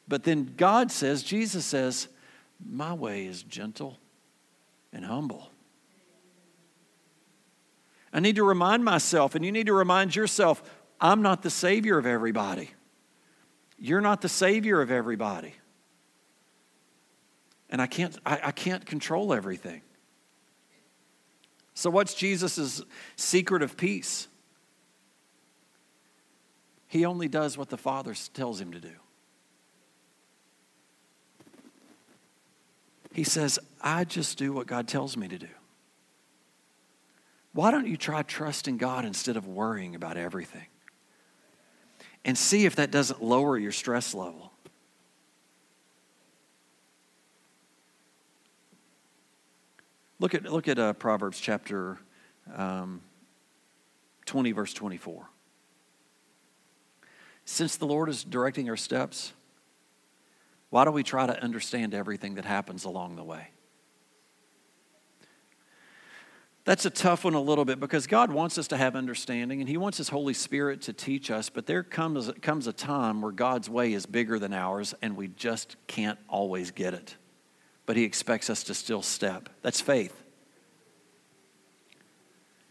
But 0.09 0.25
then 0.25 0.53
God 0.59 0.93
says, 0.93 1.23
Jesus 1.23 1.65
says, 1.65 2.09
my 2.65 2.93
way 2.93 3.27
is 3.27 3.43
gentle 3.43 3.99
and 4.93 5.05
humble. 5.05 5.51
I 8.13 8.21
need 8.21 8.37
to 8.37 8.45
remind 8.45 8.85
myself, 8.85 9.35
and 9.35 9.45
you 9.45 9.53
need 9.53 9.67
to 9.67 9.75
remind 9.75 10.17
yourself, 10.17 10.63
I'm 11.01 11.23
not 11.23 11.43
the 11.43 11.51
Savior 11.51 11.99
of 11.99 12.07
everybody. 12.07 12.71
You're 13.79 14.01
not 14.01 14.23
the 14.23 14.29
Savior 14.29 14.81
of 14.81 14.91
everybody. 14.91 15.55
And 17.71 17.83
I 17.83 17.87
can't, 17.87 18.19
I, 18.25 18.41
I 18.45 18.51
can't 18.51 18.85
control 18.85 19.33
everything. 19.33 19.83
So, 21.75 21.91
what's 21.91 22.15
Jesus' 22.15 22.83
secret 23.15 23.63
of 23.63 23.77
peace? 23.77 24.27
He 26.89 27.05
only 27.05 27.29
does 27.29 27.59
what 27.59 27.69
the 27.69 27.77
Father 27.77 28.15
tells 28.33 28.61
him 28.61 28.73
to 28.73 28.81
do. 28.81 28.95
He 33.19 33.25
says, 33.25 33.59
I 33.81 34.05
just 34.05 34.39
do 34.39 34.53
what 34.53 34.69
God 34.69 34.87
tells 34.87 35.17
me 35.17 35.27
to 35.27 35.37
do. 35.37 35.49
Why 37.53 37.73
don't 37.73 37.89
you 37.89 37.97
try 37.97 38.23
trusting 38.23 38.77
God 38.77 39.05
instead 39.05 39.37
of 39.37 39.49
worrying 39.49 39.97
about 39.97 40.17
everything? 40.17 40.67
And 42.25 42.39
see 42.39 42.65
if 42.65 42.77
that 42.77 42.93
doesn't 42.93 43.21
lower 43.21 43.59
your 43.59 43.73
stress 43.73 44.15
level. 44.15 44.53
Look 50.21 50.33
at, 50.33 50.45
look 50.45 50.69
at 50.69 50.79
uh, 50.79 50.93
Proverbs 50.93 51.41
chapter 51.41 51.99
um, 52.55 53.01
20, 54.27 54.53
verse 54.53 54.73
24. 54.73 55.29
since 57.45 57.75
the 57.75 57.87
Lord 57.87 58.11
is 58.11 58.23
directing 58.23 58.71
our 58.71 58.77
steps, 58.77 59.33
why 60.71 60.85
do 60.85 60.91
we 60.91 61.03
try 61.03 61.27
to 61.27 61.43
understand 61.43 61.95
everything 61.95 62.35
that 62.35 62.45
happens 62.45 62.85
along 62.85 63.17
the 63.17 63.25
way? 63.25 63.49
That's 66.65 66.85
a 66.85 66.91
tough 66.91 67.25
one 67.25 67.33
a 67.33 67.41
little 67.41 67.65
bit 67.65 67.81
because 67.81 68.07
God 68.07 68.31
wants 68.31 68.59
us 68.59 68.69
to 68.69 68.77
have 68.77 68.95
understanding 68.95 69.61
and 69.61 69.69
He 69.69 69.79
wants 69.79 69.97
His 69.97 70.11
Holy 70.11 70.35
Spirit 70.35 70.83
to 70.83 70.93
teach 70.93 71.31
us, 71.31 71.49
but 71.49 71.65
there 71.65 71.83
comes, 71.83 72.31
comes 72.43 72.67
a 72.67 72.75
time 72.75 73.23
where 73.23 73.33
God's 73.33 73.71
way 73.71 73.95
is 73.95 74.05
bigger 74.05 74.39
than 74.39 74.53
ours 74.53 74.95
and 75.01 75.17
we 75.17 75.29
just 75.29 75.77
can't 75.87 76.19
always 76.29 76.71
get 76.71 76.93
it. 76.93 77.17
But 77.87 77.97
He 77.97 78.05
expects 78.05 78.51
us 78.51 78.65
to 78.65 78.75
still 78.75 79.01
step. 79.01 79.49
That's 79.63 79.81
faith. 79.81 80.15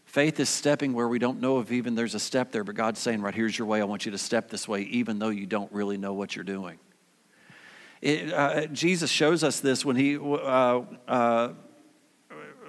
Faith 0.04 0.38
is 0.38 0.48
stepping 0.48 0.92
where 0.92 1.08
we 1.08 1.18
don't 1.18 1.40
know 1.40 1.58
if 1.58 1.72
even 1.72 1.96
there's 1.96 2.14
a 2.14 2.20
step 2.20 2.52
there, 2.52 2.62
but 2.62 2.76
God's 2.76 3.00
saying, 3.00 3.20
right, 3.20 3.34
here's 3.34 3.58
your 3.58 3.66
way. 3.66 3.80
I 3.80 3.84
want 3.84 4.06
you 4.06 4.12
to 4.12 4.18
step 4.18 4.48
this 4.48 4.68
way, 4.68 4.82
even 4.82 5.18
though 5.18 5.28
you 5.28 5.44
don't 5.44 5.72
really 5.72 5.98
know 5.98 6.14
what 6.14 6.36
you're 6.36 6.44
doing. 6.44 6.78
It, 8.00 8.32
uh, 8.32 8.66
Jesus 8.66 9.10
shows 9.10 9.42
us 9.42 9.60
this 9.60 9.84
when 9.84 9.96
he, 9.96 10.16
uh, 10.16 10.82
uh, 11.08 11.48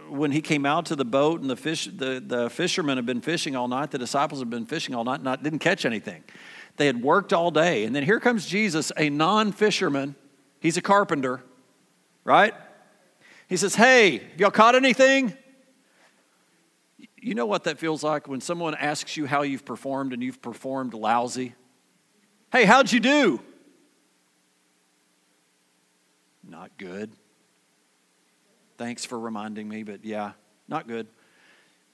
when 0.09 0.31
he 0.31 0.41
came 0.41 0.65
out 0.65 0.87
to 0.87 0.95
the 0.95 1.05
boat 1.05 1.41
and 1.41 1.49
the, 1.49 1.55
fish, 1.55 1.85
the, 1.85 2.23
the 2.25 2.49
fishermen 2.49 2.97
had 2.97 3.05
been 3.05 3.21
fishing 3.21 3.55
all 3.55 3.67
night, 3.67 3.91
the 3.91 3.99
disciples 3.99 4.39
had 4.39 4.49
been 4.49 4.65
fishing 4.65 4.95
all 4.95 5.03
night, 5.03 5.21
not, 5.21 5.43
didn't 5.43 5.59
catch 5.59 5.85
anything. 5.85 6.23
They 6.77 6.87
had 6.87 7.01
worked 7.01 7.33
all 7.33 7.51
day. 7.51 7.83
And 7.83 7.95
then 7.95 8.03
here 8.03 8.19
comes 8.19 8.45
Jesus, 8.45 8.91
a 8.97 9.09
non 9.09 9.51
fisherman. 9.51 10.15
He's 10.59 10.77
a 10.77 10.81
carpenter, 10.81 11.43
right? 12.23 12.53
He 13.47 13.57
says, 13.57 13.75
Hey, 13.75 14.23
y'all 14.37 14.51
caught 14.51 14.75
anything? 14.75 15.35
You 17.21 17.35
know 17.35 17.45
what 17.45 17.65
that 17.65 17.77
feels 17.79 18.01
like 18.01 18.27
when 18.27 18.39
someone 18.39 18.75
asks 18.75 19.17
you 19.17 19.25
how 19.25 19.41
you've 19.41 19.65
performed 19.65 20.13
and 20.13 20.23
you've 20.23 20.41
performed 20.41 20.93
lousy? 20.93 21.53
Hey, 22.51 22.65
how'd 22.65 22.91
you 22.91 22.99
do? 22.99 23.41
Not 26.49 26.71
good. 26.77 27.11
Thanks 28.79 29.05
for 29.05 29.19
reminding 29.19 29.69
me, 29.69 29.83
but 29.83 30.03
yeah, 30.03 30.31
not 30.67 30.87
good. 30.87 31.05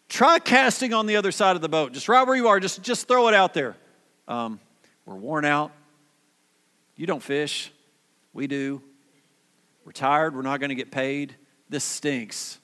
Try 0.07 0.39
casting 0.39 0.93
on 0.93 1.07
the 1.07 1.17
other 1.17 1.33
side 1.33 1.57
of 1.57 1.61
the 1.61 1.67
boat. 1.67 1.91
Just 1.91 2.07
right 2.07 2.25
where 2.25 2.37
you 2.37 2.47
are, 2.47 2.59
just, 2.61 2.81
just 2.81 3.05
throw 3.07 3.27
it 3.27 3.33
out 3.33 3.53
there. 3.53 3.75
Um, 4.29 4.61
we're 5.05 5.15
worn 5.15 5.43
out. 5.43 5.71
You 6.95 7.05
don't 7.05 7.21
fish. 7.21 7.71
We 8.31 8.47
do. 8.47 8.81
We're 9.83 9.91
tired. 9.91 10.33
We're 10.33 10.41
not 10.41 10.61
going 10.61 10.69
to 10.69 10.75
get 10.75 10.89
paid. 10.89 11.35
This 11.69 11.83
stinks. 11.83 12.59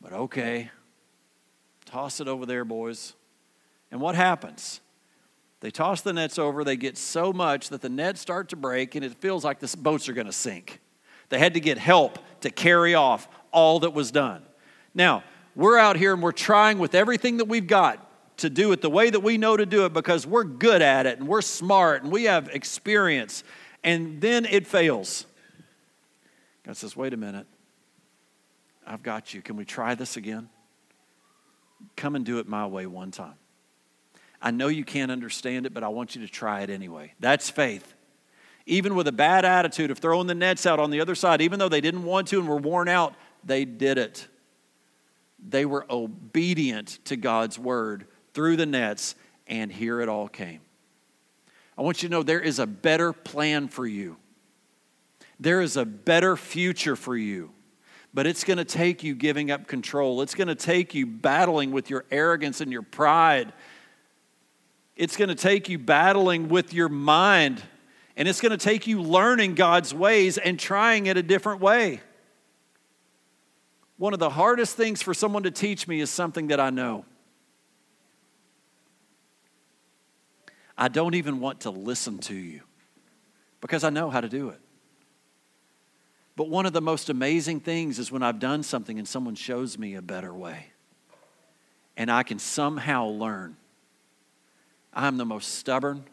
But 0.00 0.12
okay, 0.12 0.70
toss 1.84 2.20
it 2.20 2.26
over 2.26 2.46
there, 2.46 2.64
boys. 2.64 3.12
And 3.90 4.00
what 4.00 4.14
happens? 4.14 4.80
They 5.62 5.70
toss 5.70 6.00
the 6.00 6.12
nets 6.12 6.40
over, 6.40 6.64
they 6.64 6.76
get 6.76 6.98
so 6.98 7.32
much 7.32 7.68
that 7.68 7.82
the 7.82 7.88
nets 7.88 8.20
start 8.20 8.48
to 8.48 8.56
break, 8.56 8.96
and 8.96 9.04
it 9.04 9.14
feels 9.14 9.44
like 9.44 9.60
the 9.60 9.76
boats 9.76 10.08
are 10.08 10.12
going 10.12 10.26
to 10.26 10.32
sink. 10.32 10.80
They 11.28 11.38
had 11.38 11.54
to 11.54 11.60
get 11.60 11.78
help 11.78 12.18
to 12.40 12.50
carry 12.50 12.96
off 12.96 13.28
all 13.52 13.78
that 13.80 13.90
was 13.94 14.10
done. 14.10 14.42
Now, 14.92 15.22
we're 15.54 15.78
out 15.78 15.96
here 15.96 16.14
and 16.14 16.20
we're 16.20 16.32
trying 16.32 16.80
with 16.80 16.96
everything 16.96 17.36
that 17.36 17.44
we've 17.44 17.68
got 17.68 18.04
to 18.38 18.50
do 18.50 18.72
it 18.72 18.82
the 18.82 18.90
way 18.90 19.08
that 19.08 19.20
we 19.20 19.38
know 19.38 19.56
to 19.56 19.64
do 19.64 19.84
it 19.84 19.92
because 19.92 20.26
we're 20.26 20.42
good 20.42 20.82
at 20.82 21.06
it 21.06 21.20
and 21.20 21.28
we're 21.28 21.42
smart 21.42 22.02
and 22.02 22.10
we 22.10 22.24
have 22.24 22.48
experience. 22.48 23.44
And 23.84 24.20
then 24.20 24.46
it 24.46 24.66
fails. 24.66 25.26
God 26.64 26.76
says, 26.76 26.96
wait 26.96 27.14
a 27.14 27.16
minute. 27.16 27.46
I've 28.84 29.04
got 29.04 29.32
you. 29.32 29.42
Can 29.42 29.56
we 29.56 29.64
try 29.64 29.94
this 29.94 30.16
again? 30.16 30.48
Come 31.94 32.16
and 32.16 32.24
do 32.24 32.40
it 32.40 32.48
my 32.48 32.66
way 32.66 32.86
one 32.86 33.12
time. 33.12 33.34
I 34.42 34.50
know 34.50 34.68
you 34.68 34.84
can't 34.84 35.10
understand 35.10 35.66
it, 35.66 35.72
but 35.72 35.84
I 35.84 35.88
want 35.88 36.16
you 36.16 36.26
to 36.26 36.28
try 36.28 36.62
it 36.62 36.70
anyway. 36.70 37.14
That's 37.20 37.48
faith 37.48 37.94
even 38.66 38.94
with 38.94 39.08
a 39.08 39.12
bad 39.12 39.44
attitude 39.44 39.90
of 39.90 39.98
throwing 39.98 40.26
the 40.26 40.34
nets 40.34 40.66
out 40.66 40.78
on 40.78 40.90
the 40.90 41.00
other 41.00 41.14
side, 41.14 41.40
even 41.40 41.58
though 41.58 41.68
they 41.68 41.80
didn't 41.80 42.04
want 42.04 42.28
to 42.28 42.38
and 42.38 42.48
were 42.48 42.56
worn 42.56 42.88
out, 42.88 43.14
they 43.44 43.64
did 43.64 43.98
it. 43.98 44.28
They 45.44 45.64
were 45.64 45.84
obedient 45.90 47.00
to 47.06 47.16
God's 47.16 47.58
word 47.58 48.06
through 48.34 48.56
the 48.56 48.66
nets, 48.66 49.14
and 49.46 49.72
here 49.72 50.00
it 50.00 50.08
all 50.08 50.28
came. 50.28 50.60
I 51.76 51.82
want 51.82 52.02
you 52.02 52.08
to 52.08 52.12
know 52.12 52.22
there 52.22 52.40
is 52.40 52.58
a 52.58 52.66
better 52.66 53.12
plan 53.12 53.66
for 53.68 53.86
you. 53.86 54.16
There 55.40 55.60
is 55.60 55.76
a 55.76 55.84
better 55.84 56.36
future 56.36 56.94
for 56.94 57.16
you. 57.16 57.50
But 58.14 58.26
it's 58.26 58.44
going 58.44 58.58
to 58.58 58.64
take 58.64 59.02
you 59.02 59.14
giving 59.14 59.50
up 59.50 59.66
control. 59.66 60.20
It's 60.20 60.34
going 60.34 60.48
to 60.48 60.54
take 60.54 60.94
you 60.94 61.06
battling 61.06 61.72
with 61.72 61.88
your 61.88 62.04
arrogance 62.10 62.60
and 62.60 62.70
your 62.70 62.82
pride. 62.82 63.54
It's 64.96 65.16
going 65.16 65.28
to 65.28 65.34
take 65.34 65.68
you 65.68 65.78
battling 65.78 66.48
with 66.48 66.72
your 66.74 66.88
mind 66.88 67.62
and 68.16 68.28
it's 68.28 68.40
going 68.40 68.50
to 68.50 68.58
take 68.58 68.86
you 68.86 69.00
learning 69.00 69.54
God's 69.54 69.94
ways 69.94 70.36
and 70.36 70.58
trying 70.58 71.06
it 71.06 71.16
a 71.16 71.22
different 71.22 71.60
way. 71.60 72.00
One 73.96 74.12
of 74.12 74.18
the 74.18 74.30
hardest 74.30 74.76
things 74.76 75.00
for 75.00 75.14
someone 75.14 75.44
to 75.44 75.50
teach 75.50 75.88
me 75.88 76.00
is 76.00 76.10
something 76.10 76.48
that 76.48 76.60
I 76.60 76.70
know. 76.70 77.04
I 80.76 80.88
don't 80.88 81.14
even 81.14 81.40
want 81.40 81.60
to 81.60 81.70
listen 81.70 82.18
to 82.20 82.34
you 82.34 82.62
because 83.60 83.84
I 83.84 83.90
know 83.90 84.10
how 84.10 84.20
to 84.20 84.28
do 84.28 84.48
it. 84.50 84.60
But 86.34 86.48
one 86.48 86.66
of 86.66 86.72
the 86.72 86.80
most 86.80 87.08
amazing 87.08 87.60
things 87.60 87.98
is 87.98 88.10
when 88.10 88.22
I've 88.22 88.38
done 88.38 88.62
something 88.62 88.98
and 88.98 89.06
someone 89.06 89.34
shows 89.34 89.78
me 89.78 89.94
a 89.94 90.02
better 90.02 90.34
way 90.34 90.66
and 91.96 92.10
I 92.10 92.22
can 92.22 92.38
somehow 92.38 93.06
learn. 93.06 93.56
I'm 94.92 95.16
the 95.16 95.24
most 95.24 95.54
stubborn, 95.54 96.04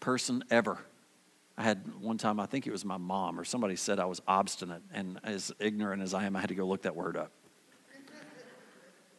person 0.00 0.44
ever. 0.50 0.78
I 1.56 1.62
had 1.62 1.82
one 2.00 2.18
time, 2.18 2.40
I 2.40 2.46
think 2.46 2.66
it 2.66 2.70
was 2.70 2.84
my 2.84 2.96
mom 2.96 3.38
or 3.38 3.44
somebody 3.44 3.76
said 3.76 3.98
I 3.98 4.04
was 4.04 4.20
obstinate, 4.26 4.82
and 4.92 5.18
as 5.24 5.52
ignorant 5.58 6.02
as 6.02 6.14
I 6.14 6.24
am, 6.24 6.36
I 6.36 6.40
had 6.40 6.48
to 6.48 6.54
go 6.54 6.66
look 6.66 6.82
that 6.82 6.96
word 6.96 7.16
up. 7.16 7.30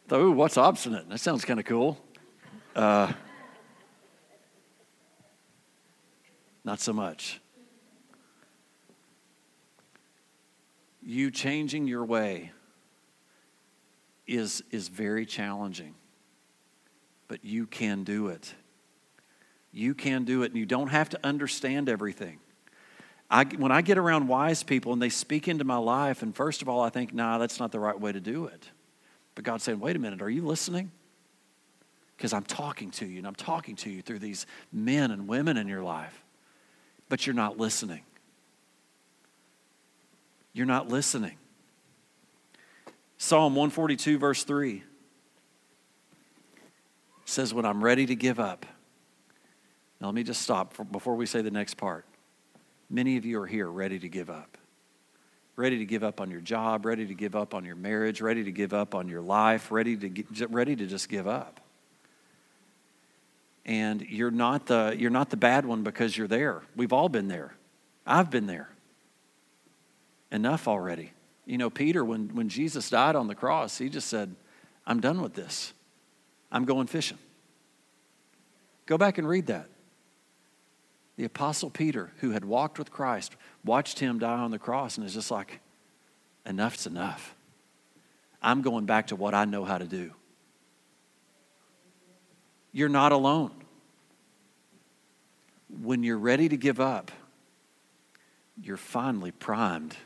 Thought, 0.08 0.20
ooh, 0.20 0.32
what's 0.32 0.56
obstinate? 0.56 1.08
That 1.08 1.18
sounds 1.18 1.44
kind 1.44 1.58
of 1.58 1.66
cool. 1.66 1.98
Uh, 2.74 3.12
not 6.64 6.78
so 6.78 6.92
much. 6.92 7.40
You 11.02 11.30
changing 11.30 11.88
your 11.88 12.04
way 12.04 12.52
is, 14.26 14.62
is 14.70 14.88
very 14.88 15.26
challenging, 15.26 15.94
but 17.28 17.44
you 17.44 17.66
can 17.66 18.04
do 18.04 18.28
it. 18.28 18.54
You 19.72 19.94
can 19.94 20.24
do 20.24 20.42
it, 20.42 20.46
and 20.52 20.56
you 20.56 20.66
don't 20.66 20.88
have 20.88 21.08
to 21.10 21.20
understand 21.24 21.88
everything. 21.88 22.38
I, 23.30 23.44
when 23.44 23.72
I 23.72 23.82
get 23.82 23.98
around 23.98 24.28
wise 24.28 24.62
people 24.62 24.92
and 24.92 25.02
they 25.02 25.08
speak 25.08 25.48
into 25.48 25.64
my 25.64 25.76
life, 25.76 26.22
and 26.22 26.34
first 26.34 26.62
of 26.62 26.68
all, 26.68 26.80
I 26.80 26.90
think, 26.90 27.12
nah, 27.12 27.38
that's 27.38 27.58
not 27.58 27.72
the 27.72 27.80
right 27.80 27.98
way 27.98 28.12
to 28.12 28.20
do 28.20 28.46
it. 28.46 28.70
But 29.34 29.44
God's 29.44 29.64
saying, 29.64 29.80
wait 29.80 29.96
a 29.96 29.98
minute, 29.98 30.22
are 30.22 30.30
you 30.30 30.42
listening? 30.42 30.92
Because 32.16 32.32
I'm 32.32 32.44
talking 32.44 32.90
to 32.92 33.06
you, 33.06 33.18
and 33.18 33.26
I'm 33.26 33.34
talking 33.34 33.76
to 33.76 33.90
you 33.90 34.00
through 34.00 34.20
these 34.20 34.46
men 34.72 35.10
and 35.10 35.28
women 35.28 35.56
in 35.56 35.68
your 35.68 35.82
life, 35.82 36.24
but 37.08 37.26
you're 37.26 37.34
not 37.34 37.58
listening. 37.58 38.02
You're 40.52 40.64
not 40.64 40.88
listening. 40.88 41.36
Psalm 43.18 43.54
142, 43.54 44.18
verse 44.18 44.44
3 44.44 44.82
says, 47.36 47.54
When 47.54 47.64
I'm 47.64 47.84
ready 47.84 48.06
to 48.06 48.16
give 48.16 48.40
up, 48.40 48.66
now, 50.00 50.08
let 50.08 50.14
me 50.14 50.24
just 50.24 50.42
stop 50.42 50.74
for, 50.74 50.84
before 50.84 51.14
we 51.14 51.26
say 51.26 51.40
the 51.40 51.50
next 51.50 51.76
part. 51.76 52.04
Many 52.90 53.16
of 53.16 53.24
you 53.24 53.40
are 53.40 53.46
here 53.46 53.66
ready 53.66 53.98
to 53.98 54.08
give 54.08 54.28
up. 54.28 54.58
Ready 55.56 55.78
to 55.78 55.86
give 55.86 56.04
up 56.04 56.20
on 56.20 56.30
your 56.30 56.42
job, 56.42 56.84
ready 56.84 57.06
to 57.06 57.14
give 57.14 57.34
up 57.34 57.54
on 57.54 57.64
your 57.64 57.76
marriage, 57.76 58.20
ready 58.20 58.44
to 58.44 58.52
give 58.52 58.74
up 58.74 58.94
on 58.94 59.08
your 59.08 59.22
life, 59.22 59.70
ready 59.70 59.96
to, 59.96 60.08
get, 60.08 60.50
ready 60.50 60.76
to 60.76 60.86
just 60.86 61.08
give 61.08 61.26
up. 61.26 61.60
And 63.64 64.02
you're 64.02 64.30
not, 64.30 64.66
the, 64.66 64.94
you're 64.98 65.10
not 65.10 65.30
the 65.30 65.36
bad 65.38 65.64
one 65.64 65.82
because 65.82 66.16
you're 66.16 66.28
there. 66.28 66.62
We've 66.76 66.92
all 66.92 67.08
been 67.08 67.28
there. 67.28 67.54
I've 68.06 68.30
been 68.30 68.46
there. 68.46 68.68
Enough 70.30 70.68
already. 70.68 71.12
You 71.46 71.56
know, 71.56 71.70
Peter, 71.70 72.04
when, 72.04 72.34
when 72.34 72.50
Jesus 72.50 72.90
died 72.90 73.16
on 73.16 73.28
the 73.28 73.34
cross, 73.34 73.78
he 73.78 73.88
just 73.88 74.08
said, 74.08 74.36
I'm 74.86 75.00
done 75.00 75.22
with 75.22 75.32
this. 75.32 75.72
I'm 76.52 76.66
going 76.66 76.86
fishing. 76.86 77.18
Go 78.86 78.96
back 78.96 79.18
and 79.18 79.28
read 79.28 79.46
that. 79.46 79.68
The 81.16 81.24
Apostle 81.24 81.70
Peter, 81.70 82.12
who 82.18 82.30
had 82.30 82.44
walked 82.44 82.78
with 82.78 82.90
Christ, 82.90 83.36
watched 83.64 83.98
him 83.98 84.18
die 84.18 84.38
on 84.38 84.50
the 84.50 84.58
cross 84.58 84.96
and 84.96 85.06
is 85.06 85.14
just 85.14 85.30
like, 85.30 85.60
enough's 86.44 86.86
enough. 86.86 87.34
I'm 88.42 88.62
going 88.62 88.86
back 88.86 89.08
to 89.08 89.16
what 89.16 89.34
I 89.34 89.44
know 89.44 89.64
how 89.64 89.78
to 89.78 89.86
do. 89.86 90.12
You're 92.72 92.88
not 92.88 93.12
alone. 93.12 93.52
When 95.82 96.02
you're 96.02 96.18
ready 96.18 96.48
to 96.48 96.56
give 96.56 96.78
up, 96.78 97.10
you're 98.62 98.76
finally 98.76 99.32
primed 99.32 99.96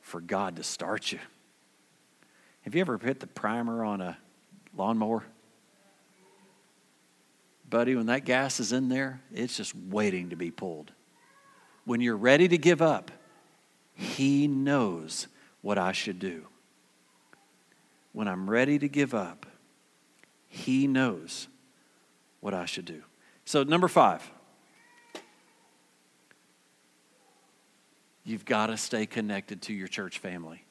for 0.00 0.20
God 0.20 0.56
to 0.56 0.62
start 0.62 1.10
you. 1.10 1.18
Have 2.62 2.74
you 2.74 2.80
ever 2.82 2.98
hit 2.98 3.20
the 3.20 3.26
primer 3.26 3.84
on 3.84 4.00
a 4.00 4.18
lawnmower? 4.76 5.24
Buddy, 7.68 7.94
when 7.94 8.06
that 8.06 8.24
gas 8.24 8.60
is 8.60 8.72
in 8.72 8.88
there, 8.88 9.20
it's 9.32 9.56
just 9.56 9.74
waiting 9.74 10.30
to 10.30 10.36
be 10.36 10.50
pulled. 10.50 10.92
When 11.84 12.00
you're 12.00 12.16
ready 12.16 12.48
to 12.48 12.58
give 12.58 12.82
up, 12.82 13.10
He 13.94 14.46
knows 14.46 15.26
what 15.62 15.78
I 15.78 15.92
should 15.92 16.18
do. 16.18 16.46
When 18.12 18.28
I'm 18.28 18.48
ready 18.48 18.78
to 18.78 18.88
give 18.88 19.14
up, 19.14 19.46
He 20.48 20.86
knows 20.86 21.48
what 22.40 22.54
I 22.54 22.64
should 22.64 22.84
do. 22.84 23.02
So, 23.44 23.62
number 23.62 23.88
five, 23.88 24.30
you've 28.24 28.44
got 28.44 28.66
to 28.66 28.76
stay 28.76 29.06
connected 29.06 29.62
to 29.62 29.72
your 29.72 29.88
church 29.88 30.18
family. 30.18 30.64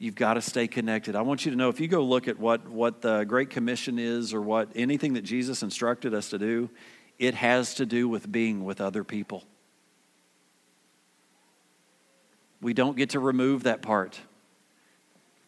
You've 0.00 0.14
got 0.14 0.34
to 0.34 0.40
stay 0.40 0.66
connected. 0.66 1.14
I 1.14 1.20
want 1.20 1.44
you 1.44 1.50
to 1.50 1.58
know 1.58 1.68
if 1.68 1.78
you 1.78 1.86
go 1.86 2.02
look 2.02 2.26
at 2.26 2.38
what, 2.38 2.66
what 2.66 3.02
the 3.02 3.24
Great 3.24 3.50
Commission 3.50 3.98
is 3.98 4.32
or 4.32 4.40
what 4.40 4.70
anything 4.74 5.12
that 5.12 5.20
Jesus 5.20 5.62
instructed 5.62 6.14
us 6.14 6.30
to 6.30 6.38
do, 6.38 6.70
it 7.18 7.34
has 7.34 7.74
to 7.74 7.84
do 7.84 8.08
with 8.08 8.32
being 8.32 8.64
with 8.64 8.80
other 8.80 9.04
people. 9.04 9.44
We 12.62 12.72
don't 12.72 12.96
get 12.96 13.10
to 13.10 13.20
remove 13.20 13.64
that 13.64 13.82
part. 13.82 14.18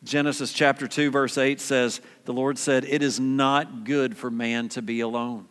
Genesis 0.05 0.53
chapter 0.53 0.87
2, 0.87 1.11
verse 1.11 1.39
8 1.39 1.59
says, 1.59 2.03
The 2.27 2.35
Lord 2.35 2.59
said, 2.59 2.85
It 2.85 3.03
is 3.03 3.19
not 3.19 3.85
good 3.85 4.19
for 4.19 4.31
man 4.31 4.69
to 4.71 4.83
be 4.83 5.01
alone. 5.01 5.49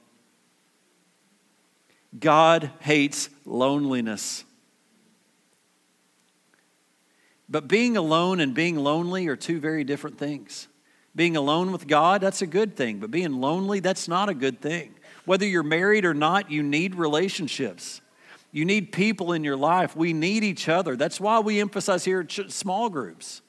God 2.19 2.69
hates 2.81 3.29
loneliness. 3.45 4.43
But 7.51 7.67
being 7.67 7.97
alone 7.97 8.39
and 8.39 8.53
being 8.53 8.77
lonely 8.77 9.27
are 9.27 9.35
two 9.35 9.59
very 9.59 9.83
different 9.83 10.17
things. 10.17 10.69
Being 11.13 11.35
alone 11.35 11.73
with 11.73 11.85
God, 11.85 12.21
that's 12.21 12.41
a 12.41 12.47
good 12.47 12.77
thing, 12.77 12.99
but 12.99 13.11
being 13.11 13.41
lonely, 13.41 13.81
that's 13.81 14.07
not 14.07 14.29
a 14.29 14.33
good 14.33 14.61
thing. 14.61 14.95
Whether 15.25 15.45
you're 15.45 15.61
married 15.61 16.05
or 16.05 16.13
not, 16.13 16.49
you 16.49 16.63
need 16.63 16.95
relationships. 16.95 17.99
You 18.53 18.63
need 18.63 18.93
people 18.93 19.33
in 19.33 19.43
your 19.43 19.57
life. 19.57 19.97
We 19.97 20.13
need 20.13 20.45
each 20.45 20.69
other. 20.69 20.95
That's 20.95 21.19
why 21.19 21.39
we 21.39 21.59
emphasize 21.59 22.05
here 22.05 22.25
small 22.29 22.89
groups. 22.89 23.41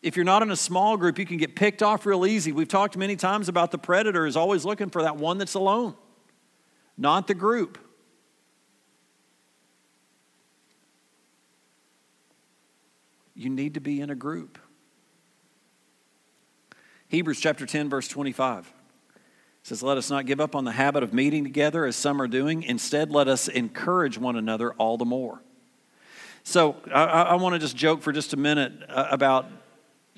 If 0.00 0.14
you're 0.14 0.24
not 0.24 0.42
in 0.42 0.52
a 0.52 0.56
small 0.56 0.96
group, 0.96 1.18
you 1.18 1.26
can 1.26 1.38
get 1.38 1.56
picked 1.56 1.82
off 1.82 2.06
real 2.06 2.24
easy. 2.24 2.52
We've 2.52 2.68
talked 2.68 2.96
many 2.96 3.16
times 3.16 3.48
about 3.48 3.72
the 3.72 3.78
predator 3.78 4.24
is 4.24 4.36
always 4.36 4.64
looking 4.64 4.90
for 4.90 5.02
that 5.02 5.16
one 5.16 5.38
that's 5.38 5.54
alone, 5.54 5.96
not 6.96 7.26
the 7.26 7.34
group. 7.34 7.78
You 13.38 13.48
need 13.48 13.74
to 13.74 13.80
be 13.80 14.00
in 14.00 14.10
a 14.10 14.16
group. 14.16 14.58
Hebrews 17.06 17.40
chapter 17.40 17.64
10, 17.64 17.88
verse 17.88 18.08
25 18.08 18.70
says, 19.62 19.82
Let 19.82 19.96
us 19.96 20.10
not 20.10 20.26
give 20.26 20.40
up 20.40 20.56
on 20.56 20.64
the 20.64 20.72
habit 20.72 21.02
of 21.02 21.14
meeting 21.14 21.44
together 21.44 21.86
as 21.86 21.94
some 21.94 22.20
are 22.20 22.26
doing. 22.26 22.64
Instead, 22.64 23.12
let 23.12 23.28
us 23.28 23.46
encourage 23.46 24.18
one 24.18 24.36
another 24.36 24.72
all 24.72 24.98
the 24.98 25.04
more. 25.04 25.40
So 26.42 26.76
I, 26.92 27.04
I 27.04 27.34
want 27.36 27.54
to 27.54 27.58
just 27.58 27.76
joke 27.76 28.02
for 28.02 28.12
just 28.12 28.32
a 28.32 28.36
minute 28.36 28.72
uh, 28.88 29.06
about. 29.10 29.46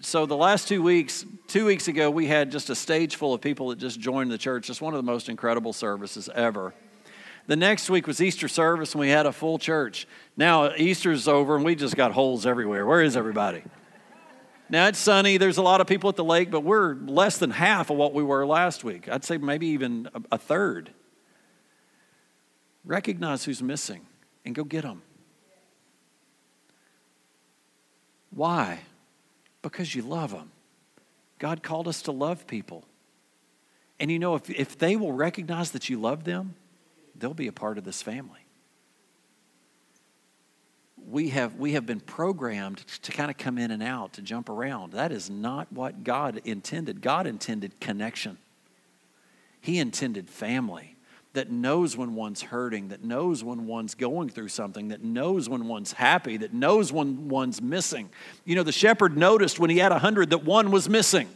So 0.01 0.25
the 0.25 0.37
last 0.37 0.67
two 0.67 0.83
weeks, 0.83 1.27
two 1.47 1.67
weeks 1.67 1.89
ago, 1.89 2.11
we 2.11 2.27
had 2.27 2.51
just 2.51 2.71
a 2.71 2.75
stage 2.75 3.17
full 3.17 3.35
of 3.35 3.43
people 3.43 3.69
that 3.69 3.79
just 3.79 4.01
joined 4.01 4.31
the 4.31 4.39
church. 4.39 4.71
It's 4.71 4.81
one 4.81 4.95
of 4.95 4.99
the 4.99 5.11
most 5.11 5.29
incredible 5.29 5.75
services 5.75 6.31
ever. 6.35 6.73
The 7.47 7.57
next 7.57 7.91
week 7.91 8.07
was 8.07 8.21
Easter 8.21 8.49
service, 8.49 8.93
and 8.93 9.01
we 9.01 9.09
had 9.09 9.27
a 9.27 9.33
full 9.33 9.59
church. 9.59 10.07
Now 10.37 10.75
Easter's 10.75 11.27
over, 11.27 11.57
and 11.57 11.65
we 11.65 11.75
just 11.75 11.97
got 11.97 12.13
holes 12.13 12.47
everywhere. 12.47 12.87
Where 12.87 13.03
is 13.03 13.17
everybody? 13.17 13.63
Now 14.71 14.87
it's 14.87 15.01
sunny. 15.01 15.37
There's 15.37 15.57
a 15.57 15.63
lot 15.63 15.81
of 15.81 15.89
people 15.89 16.09
at 16.11 16.17
the 16.17 16.25
lake, 16.25 16.51
but 16.51 16.61
we're 16.61 16.95
less 16.95 17.39
than 17.39 17.51
half 17.51 17.91
of 17.91 17.97
what 17.97 18.15
we 18.15 18.23
were 18.23 18.47
last 18.47 18.85
week. 18.85 19.09
I'd 19.09 19.25
say 19.25 19.37
maybe 19.37 19.67
even 19.69 20.09
a, 20.31 20.39
third. 20.39 20.93
Recognize 22.85 23.45
who's 23.45 23.63
missing 23.63 24.07
and 24.45 24.55
go 24.55 24.63
get 24.63 24.83
them. 24.83 25.03
Why? 28.31 28.81
Because 29.61 29.93
you 29.93 30.03
love 30.03 30.31
them. 30.31 30.53
God 31.41 31.65
called 31.65 31.89
us 31.89 32.03
to 32.03 32.13
love 32.13 32.47
people. 32.47 32.85
And 33.99 34.09
you 34.09 34.21
know, 34.21 34.37
if, 34.37 34.49
if 34.49 34.79
they 34.79 34.95
will 34.95 35.13
recognize 35.13 35.73
that 35.73 35.89
you 35.89 36.01
love 36.01 36.23
them, 36.23 36.55
they'll 37.21 37.35
be 37.35 37.47
a 37.47 37.53
part 37.53 37.79
of 37.79 37.85
this 37.85 38.03
family. 38.03 38.41
We 41.09 41.31
have, 41.31 41.57
we 41.57 41.73
have 41.73 41.87
been 41.87 42.01
programmed 42.01 42.79
to 43.03 43.13
kind 43.13 43.31
of 43.31 43.39
come 43.39 43.59
in 43.59 43.71
and 43.71 43.83
out, 43.83 44.13
to 44.15 44.23
jump 44.23 44.49
around. 44.49 44.93
That 44.93 45.13
is 45.13 45.29
not 45.31 45.73
what 45.73 46.05
God 46.05 46.41
intended. 46.45 47.01
God 47.01 47.27
intended 47.27 47.81
connection, 47.81 48.39
He 49.61 49.79
intended 49.79 50.29
family 50.29 50.97
that 51.33 51.51
knows 51.51 51.97
when 51.97 52.15
one's 52.15 52.43
hurting, 52.43 52.89
that 52.89 53.05
knows 53.05 53.45
when 53.45 53.67
one's 53.67 53.95
going 53.95 54.29
through 54.29 54.49
something, 54.49 54.89
that 54.89 55.05
knows 55.05 55.49
when 55.49 55.69
one's 55.69 55.93
happy, 55.93 56.37
that 56.39 56.53
knows 56.53 56.93
when 56.93 57.29
one's 57.29 57.63
missing. 57.63 58.11
You 58.45 58.57
know, 58.57 58.65
the 58.65 58.73
shepherd 58.73 59.17
noticed 59.17 59.61
when 59.61 59.71
he 59.71 59.79
had 59.79 59.93
a 59.93 59.99
hundred 59.99 60.31
that 60.31 60.45
one 60.45 60.73
was 60.73 60.89
missing. 60.89 61.29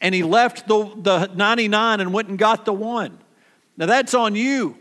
And 0.00 0.14
he 0.14 0.22
left 0.22 0.66
the, 0.66 0.92
the 0.96 1.26
99 1.34 2.00
and 2.00 2.12
went 2.12 2.28
and 2.28 2.38
got 2.38 2.64
the 2.64 2.72
one. 2.72 3.18
Now 3.78 3.86
that's 3.86 4.12
on 4.12 4.34
you. 4.34 4.76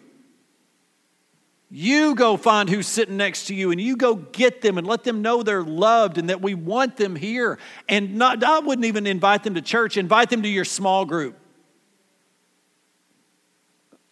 You 1.70 2.16
go 2.16 2.36
find 2.36 2.70
who's 2.70 2.88
sitting 2.88 3.18
next 3.18 3.46
to 3.48 3.56
you 3.56 3.72
and 3.72 3.80
you 3.80 3.96
go 3.96 4.16
get 4.16 4.62
them 4.62 4.78
and 4.78 4.88
let 4.88 5.04
them 5.04 5.22
know 5.22 5.44
they're 5.44 5.64
loved 5.64 6.18
and 6.18 6.30
that 6.30 6.42
we 6.42 6.56
want 6.56 6.98
them 6.98 7.16
here. 7.16 7.60
And 7.88 8.16
not, 8.16 8.44
I 8.44 8.60
wouldn't 8.60 8.86
even 8.86 9.06
invite 9.06 9.44
them 9.44 9.54
to 9.56 9.62
church, 9.62 9.98
invite 9.98 10.30
them 10.30 10.42
to 10.42 10.48
your 10.50 10.66
small 10.66 11.06
group. 11.06 11.38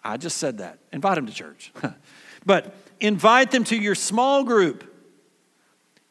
I 0.04 0.18
just 0.18 0.38
said 0.38 0.60
that. 0.60 0.78
Invite 0.94 1.16
them 1.16 1.26
to 1.26 1.34
church. 1.34 1.72
but 2.46 2.76
invite 3.00 3.52
them 3.52 3.64
to 3.66 3.76
your 3.76 3.96
small 3.96 4.44
group. 4.44 4.84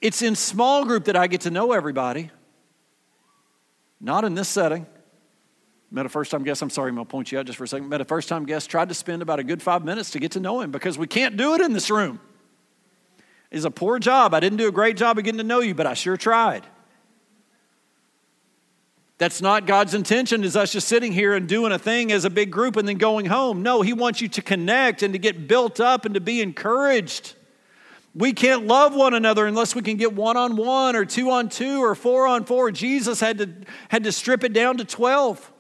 It's 0.00 0.20
in 0.20 0.34
small 0.34 0.84
group 0.84 1.04
that 1.04 1.14
I 1.14 1.28
get 1.28 1.42
to 1.42 1.50
know 1.50 1.72
everybody, 1.72 2.30
not 4.00 4.24
in 4.24 4.34
this 4.34 4.48
setting. 4.48 4.86
Met 5.94 6.06
a 6.06 6.08
first 6.08 6.32
time 6.32 6.42
guest, 6.42 6.60
I'm 6.60 6.70
sorry, 6.70 6.90
I'm 6.90 6.96
to 6.96 7.04
point 7.04 7.30
you 7.30 7.38
out 7.38 7.46
just 7.46 7.56
for 7.56 7.62
a 7.62 7.68
second. 7.68 7.88
Met 7.88 8.00
a 8.00 8.04
first 8.04 8.28
time 8.28 8.46
guest, 8.46 8.68
tried 8.68 8.88
to 8.88 8.94
spend 8.96 9.22
about 9.22 9.38
a 9.38 9.44
good 9.44 9.62
five 9.62 9.84
minutes 9.84 10.10
to 10.10 10.18
get 10.18 10.32
to 10.32 10.40
know 10.40 10.60
him 10.60 10.72
because 10.72 10.98
we 10.98 11.06
can't 11.06 11.36
do 11.36 11.54
it 11.54 11.60
in 11.60 11.72
this 11.72 11.88
room. 11.88 12.18
It's 13.52 13.64
a 13.64 13.70
poor 13.70 14.00
job. 14.00 14.34
I 14.34 14.40
didn't 14.40 14.58
do 14.58 14.66
a 14.66 14.72
great 14.72 14.96
job 14.96 15.18
of 15.18 15.24
getting 15.24 15.38
to 15.38 15.44
know 15.44 15.60
you, 15.60 15.72
but 15.72 15.86
I 15.86 15.94
sure 15.94 16.16
tried. 16.16 16.66
That's 19.18 19.40
not 19.40 19.66
God's 19.66 19.94
intention, 19.94 20.42
is 20.42 20.56
us 20.56 20.72
just 20.72 20.88
sitting 20.88 21.12
here 21.12 21.32
and 21.32 21.48
doing 21.48 21.70
a 21.70 21.78
thing 21.78 22.10
as 22.10 22.24
a 22.24 22.30
big 22.30 22.50
group 22.50 22.74
and 22.74 22.88
then 22.88 22.98
going 22.98 23.26
home. 23.26 23.62
No, 23.62 23.80
He 23.80 23.92
wants 23.92 24.20
you 24.20 24.26
to 24.30 24.42
connect 24.42 25.04
and 25.04 25.12
to 25.14 25.18
get 25.20 25.46
built 25.46 25.78
up 25.78 26.06
and 26.06 26.14
to 26.14 26.20
be 26.20 26.42
encouraged. 26.42 27.36
We 28.16 28.32
can't 28.32 28.66
love 28.66 28.96
one 28.96 29.14
another 29.14 29.46
unless 29.46 29.76
we 29.76 29.82
can 29.82 29.96
get 29.96 30.12
one 30.12 30.36
on 30.36 30.56
one 30.56 30.96
or 30.96 31.04
two 31.04 31.30
on 31.30 31.48
two 31.48 31.84
or 31.84 31.94
four 31.94 32.26
on 32.26 32.46
four. 32.46 32.72
Jesus 32.72 33.20
had 33.20 33.38
to, 33.38 33.48
had 33.88 34.02
to 34.02 34.10
strip 34.10 34.42
it 34.42 34.52
down 34.52 34.78
to 34.78 34.84
12. 34.84 35.52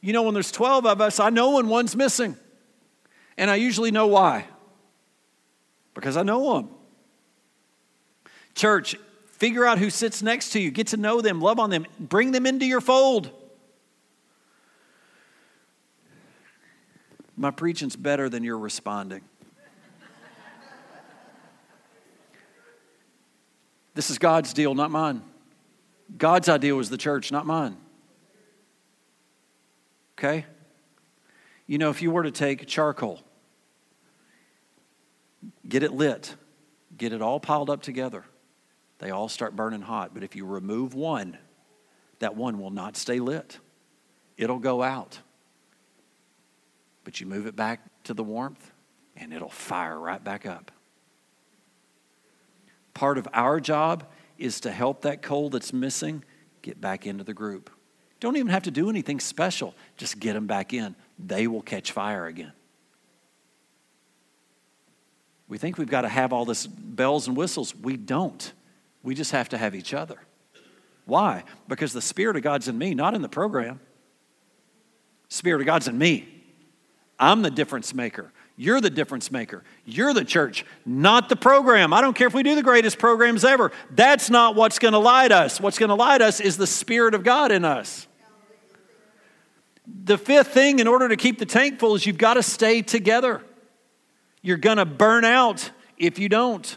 You 0.00 0.12
know, 0.12 0.22
when 0.22 0.34
there's 0.34 0.50
12 0.50 0.86
of 0.86 1.00
us, 1.00 1.20
I 1.20 1.30
know 1.30 1.52
when 1.52 1.68
one's 1.68 1.94
missing. 1.94 2.36
And 3.36 3.50
I 3.50 3.56
usually 3.56 3.90
know 3.90 4.06
why. 4.06 4.46
Because 5.94 6.16
I 6.16 6.22
know 6.22 6.54
them. 6.54 6.70
Church, 8.54 8.96
figure 9.32 9.64
out 9.64 9.78
who 9.78 9.90
sits 9.90 10.22
next 10.22 10.50
to 10.50 10.60
you, 10.60 10.70
get 10.70 10.88
to 10.88 10.96
know 10.96 11.20
them, 11.20 11.40
love 11.40 11.58
on 11.58 11.70
them, 11.70 11.86
bring 11.98 12.32
them 12.32 12.46
into 12.46 12.66
your 12.66 12.80
fold. 12.80 13.30
My 17.36 17.50
preaching's 17.50 17.96
better 17.96 18.28
than 18.28 18.44
your 18.44 18.58
responding. 18.58 19.22
this 23.94 24.10
is 24.10 24.18
God's 24.18 24.52
deal, 24.52 24.74
not 24.74 24.90
mine. 24.90 25.22
God's 26.18 26.48
idea 26.48 26.74
was 26.74 26.90
the 26.90 26.98
church, 26.98 27.32
not 27.32 27.46
mine. 27.46 27.76
Okay? 30.20 30.44
You 31.66 31.78
know, 31.78 31.88
if 31.88 32.02
you 32.02 32.10
were 32.10 32.24
to 32.24 32.30
take 32.30 32.66
charcoal, 32.66 33.22
get 35.66 35.82
it 35.82 35.92
lit, 35.92 36.34
get 36.94 37.14
it 37.14 37.22
all 37.22 37.40
piled 37.40 37.70
up 37.70 37.80
together, 37.80 38.24
they 38.98 39.10
all 39.10 39.30
start 39.30 39.56
burning 39.56 39.80
hot. 39.80 40.12
But 40.12 40.22
if 40.22 40.36
you 40.36 40.44
remove 40.44 40.92
one, 40.92 41.38
that 42.18 42.36
one 42.36 42.60
will 42.60 42.70
not 42.70 42.98
stay 42.98 43.18
lit, 43.18 43.58
it'll 44.36 44.58
go 44.58 44.82
out. 44.82 45.20
But 47.04 47.18
you 47.18 47.26
move 47.26 47.46
it 47.46 47.56
back 47.56 47.80
to 48.04 48.12
the 48.12 48.22
warmth, 48.22 48.72
and 49.16 49.32
it'll 49.32 49.48
fire 49.48 49.98
right 49.98 50.22
back 50.22 50.44
up. 50.44 50.70
Part 52.92 53.16
of 53.16 53.26
our 53.32 53.58
job 53.58 54.04
is 54.36 54.60
to 54.60 54.70
help 54.70 55.00
that 55.02 55.22
coal 55.22 55.48
that's 55.48 55.72
missing 55.72 56.24
get 56.60 56.78
back 56.78 57.06
into 57.06 57.24
the 57.24 57.32
group. 57.32 57.70
Don't 58.20 58.36
even 58.36 58.48
have 58.48 58.64
to 58.64 58.70
do 58.70 58.90
anything 58.90 59.18
special. 59.18 59.74
Just 59.96 60.20
get 60.20 60.34
them 60.34 60.46
back 60.46 60.72
in. 60.72 60.94
They 61.18 61.46
will 61.46 61.62
catch 61.62 61.92
fire 61.92 62.26
again. 62.26 62.52
We 65.48 65.58
think 65.58 65.78
we've 65.78 65.90
got 65.90 66.02
to 66.02 66.08
have 66.08 66.32
all 66.32 66.44
this 66.44 66.66
bells 66.66 67.26
and 67.26 67.36
whistles. 67.36 67.74
We 67.74 67.96
don't. 67.96 68.52
We 69.02 69.14
just 69.14 69.32
have 69.32 69.48
to 69.48 69.58
have 69.58 69.74
each 69.74 69.92
other. 69.92 70.16
Why? 71.06 71.44
Because 71.66 71.92
the 71.92 72.02
Spirit 72.02 72.36
of 72.36 72.42
God's 72.42 72.68
in 72.68 72.78
me, 72.78 72.94
not 72.94 73.14
in 73.14 73.22
the 73.22 73.28
program. 73.28 73.80
Spirit 75.28 75.60
of 75.60 75.66
God's 75.66 75.88
in 75.88 75.98
me. 75.98 76.28
I'm 77.18 77.42
the 77.42 77.50
difference 77.50 77.92
maker. 77.94 78.32
You're 78.56 78.80
the 78.80 78.90
difference 78.90 79.32
maker. 79.32 79.64
You're 79.86 80.12
the 80.12 80.24
church, 80.24 80.66
not 80.84 81.30
the 81.30 81.36
program. 81.36 81.92
I 81.94 82.00
don't 82.00 82.14
care 82.14 82.26
if 82.26 82.34
we 82.34 82.42
do 82.42 82.54
the 82.54 82.62
greatest 82.62 82.98
programs 82.98 83.44
ever. 83.44 83.72
That's 83.90 84.28
not 84.28 84.54
what's 84.54 84.78
going 84.78 84.92
to 84.92 84.98
light 84.98 85.32
us. 85.32 85.60
What's 85.60 85.78
going 85.78 85.88
to 85.88 85.94
light 85.94 86.20
us 86.20 86.40
is 86.40 86.58
the 86.58 86.66
Spirit 86.66 87.14
of 87.14 87.24
God 87.24 87.52
in 87.52 87.64
us. 87.64 88.06
The 90.04 90.18
fifth 90.18 90.48
thing, 90.48 90.78
in 90.78 90.88
order 90.88 91.08
to 91.08 91.16
keep 91.16 91.38
the 91.38 91.46
tank 91.46 91.78
full, 91.78 91.94
is 91.94 92.06
you've 92.06 92.18
got 92.18 92.34
to 92.34 92.42
stay 92.42 92.82
together. 92.82 93.42
You're 94.42 94.56
going 94.56 94.78
to 94.78 94.84
burn 94.84 95.24
out 95.24 95.70
if 95.98 96.18
you 96.18 96.28
don't. 96.28 96.76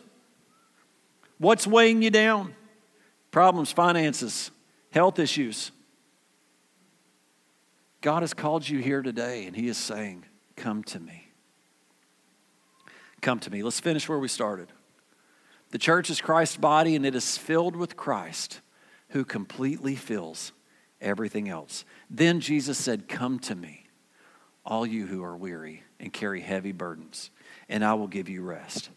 What's 1.37 1.65
weighing 1.65 2.01
you 2.01 2.09
down? 2.09 2.55
Problems, 3.31 3.71
finances, 3.71 4.51
health 4.91 5.19
issues. 5.19 5.71
God 8.01 8.21
has 8.21 8.33
called 8.33 8.67
you 8.67 8.79
here 8.79 9.01
today, 9.01 9.45
and 9.45 9.55
He 9.55 9.67
is 9.67 9.77
saying, 9.77 10.25
Come 10.55 10.83
to 10.85 10.99
me. 10.99 11.29
Come 13.21 13.39
to 13.39 13.49
me. 13.49 13.63
Let's 13.63 13.79
finish 13.79 14.07
where 14.07 14.19
we 14.19 14.27
started. 14.27 14.67
The 15.71 15.77
church 15.77 16.09
is 16.09 16.21
Christ's 16.21 16.57
body, 16.57 16.95
and 16.95 17.05
it 17.05 17.15
is 17.15 17.37
filled 17.37 17.75
with 17.75 17.95
Christ, 17.95 18.61
who 19.09 19.25
completely 19.25 19.95
fills 19.95 20.51
everything 21.01 21.49
else. 21.49 21.85
Then 22.13 22.39
Jesus 22.39 22.77
said, 22.77 23.07
Come 23.09 23.39
to 23.39 23.55
me, 23.55 23.87
all 24.63 24.85
you 24.85 25.07
who 25.07 25.23
are 25.23 25.35
weary 25.35 25.83
and 25.99 26.13
carry 26.13 26.41
heavy 26.41 26.71
burdens, 26.71 27.31
and 27.67 27.83
I 27.83 27.95
will 27.95 28.07
give 28.07 28.29
you 28.29 28.43
rest. 28.43 28.91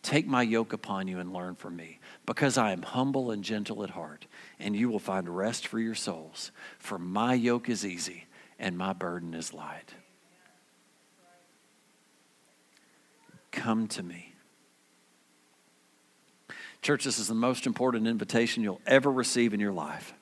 Take 0.00 0.26
my 0.26 0.42
yoke 0.42 0.72
upon 0.72 1.06
you 1.06 1.20
and 1.20 1.32
learn 1.32 1.54
from 1.54 1.76
me, 1.76 2.00
because 2.24 2.56
I 2.56 2.72
am 2.72 2.82
humble 2.82 3.30
and 3.30 3.44
gentle 3.44 3.84
at 3.84 3.90
heart, 3.90 4.26
and 4.58 4.74
you 4.74 4.88
will 4.88 4.98
find 4.98 5.28
rest 5.28 5.66
for 5.66 5.78
your 5.78 5.94
souls. 5.94 6.50
For 6.78 6.98
my 6.98 7.34
yoke 7.34 7.68
is 7.68 7.84
easy 7.84 8.24
and 8.58 8.76
my 8.78 8.94
burden 8.94 9.34
is 9.34 9.52
light. 9.52 9.94
Come 13.50 13.86
to 13.88 14.02
me. 14.02 14.32
Church, 16.80 17.04
this 17.04 17.18
is 17.18 17.28
the 17.28 17.34
most 17.34 17.66
important 17.66 18.08
invitation 18.08 18.62
you'll 18.62 18.80
ever 18.86 19.12
receive 19.12 19.52
in 19.52 19.60
your 19.60 19.72
life. 19.72 20.14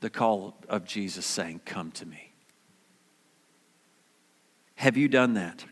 The 0.00 0.10
call 0.10 0.56
of 0.68 0.84
Jesus 0.84 1.26
saying, 1.26 1.62
Come 1.64 1.90
to 1.92 2.06
me. 2.06 2.32
Have 4.76 4.96
you 4.96 5.08
done 5.08 5.34
that? 5.34 5.64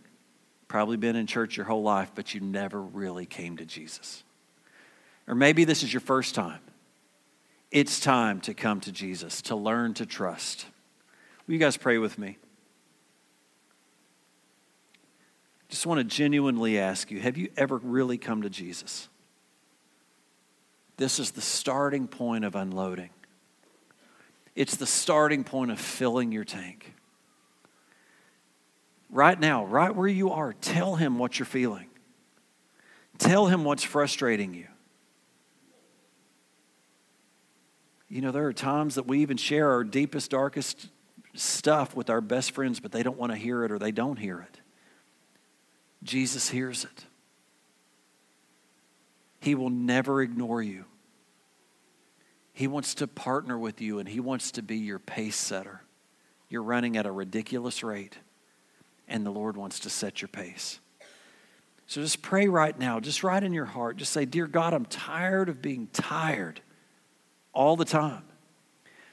Probably 0.66 0.96
been 0.96 1.14
in 1.14 1.26
church 1.26 1.56
your 1.56 1.66
whole 1.66 1.82
life, 1.82 2.12
but 2.14 2.34
you 2.34 2.40
never 2.40 2.80
really 2.80 3.26
came 3.26 3.58
to 3.58 3.64
Jesus. 3.64 4.24
Or 5.28 5.34
maybe 5.34 5.64
this 5.64 5.82
is 5.82 5.92
your 5.92 6.00
first 6.00 6.34
time. 6.34 6.60
It's 7.70 8.00
time 8.00 8.40
to 8.42 8.54
come 8.54 8.80
to 8.80 8.92
Jesus, 8.92 9.42
to 9.42 9.56
learn 9.56 9.94
to 9.94 10.06
trust. 10.06 10.66
Will 11.46 11.54
you 11.54 11.60
guys 11.60 11.76
pray 11.76 11.98
with 11.98 12.18
me? 12.18 12.38
Just 15.68 15.86
want 15.86 15.98
to 15.98 16.04
genuinely 16.04 16.78
ask 16.78 17.10
you 17.10 17.20
have 17.20 17.36
you 17.36 17.48
ever 17.56 17.78
really 17.78 18.16
come 18.16 18.42
to 18.42 18.50
Jesus? 18.50 19.08
This 20.96 21.18
is 21.18 21.32
the 21.32 21.40
starting 21.40 22.06
point 22.06 22.44
of 22.44 22.54
unloading, 22.54 23.10
it's 24.54 24.76
the 24.76 24.86
starting 24.86 25.44
point 25.44 25.70
of 25.70 25.80
filling 25.80 26.32
your 26.32 26.44
tank. 26.44 26.94
Right 29.10 29.38
now, 29.38 29.64
right 29.64 29.94
where 29.94 30.08
you 30.08 30.30
are, 30.30 30.52
tell 30.52 30.96
him 30.96 31.18
what 31.18 31.38
you're 31.38 31.46
feeling. 31.46 31.86
Tell 33.18 33.46
him 33.46 33.64
what's 33.64 33.84
frustrating 33.84 34.54
you. 34.54 34.66
You 38.08 38.20
know, 38.20 38.30
there 38.30 38.46
are 38.46 38.52
times 38.52 38.96
that 38.96 39.06
we 39.06 39.20
even 39.20 39.36
share 39.36 39.70
our 39.70 39.82
deepest, 39.82 40.30
darkest 40.30 40.88
stuff 41.34 41.96
with 41.96 42.10
our 42.10 42.20
best 42.20 42.52
friends, 42.52 42.80
but 42.80 42.92
they 42.92 43.02
don't 43.02 43.18
want 43.18 43.32
to 43.32 43.38
hear 43.38 43.64
it 43.64 43.72
or 43.72 43.78
they 43.78 43.92
don't 43.92 44.18
hear 44.18 44.40
it. 44.40 44.60
Jesus 46.02 46.48
hears 46.48 46.84
it. 46.84 47.04
He 49.40 49.54
will 49.54 49.70
never 49.70 50.22
ignore 50.22 50.62
you. 50.62 50.84
He 52.54 52.68
wants 52.68 52.94
to 52.96 53.08
partner 53.08 53.58
with 53.58 53.80
you 53.80 53.98
and 53.98 54.08
he 54.08 54.20
wants 54.20 54.52
to 54.52 54.62
be 54.62 54.78
your 54.78 55.00
pace 55.00 55.36
setter. 55.36 55.82
You're 56.48 56.62
running 56.62 56.96
at 56.96 57.04
a 57.04 57.10
ridiculous 57.10 57.82
rate, 57.82 58.16
and 59.08 59.26
the 59.26 59.30
Lord 59.30 59.56
wants 59.56 59.80
to 59.80 59.90
set 59.90 60.22
your 60.22 60.28
pace. 60.28 60.78
So 61.86 62.00
just 62.00 62.22
pray 62.22 62.46
right 62.46 62.78
now, 62.78 63.00
just 63.00 63.24
right 63.24 63.42
in 63.42 63.52
your 63.52 63.64
heart. 63.64 63.96
Just 63.96 64.12
say, 64.12 64.24
Dear 64.24 64.46
God, 64.46 64.72
I'm 64.72 64.86
tired 64.86 65.48
of 65.48 65.60
being 65.60 65.88
tired 65.92 66.60
all 67.52 67.76
the 67.76 67.84
time. 67.84 68.22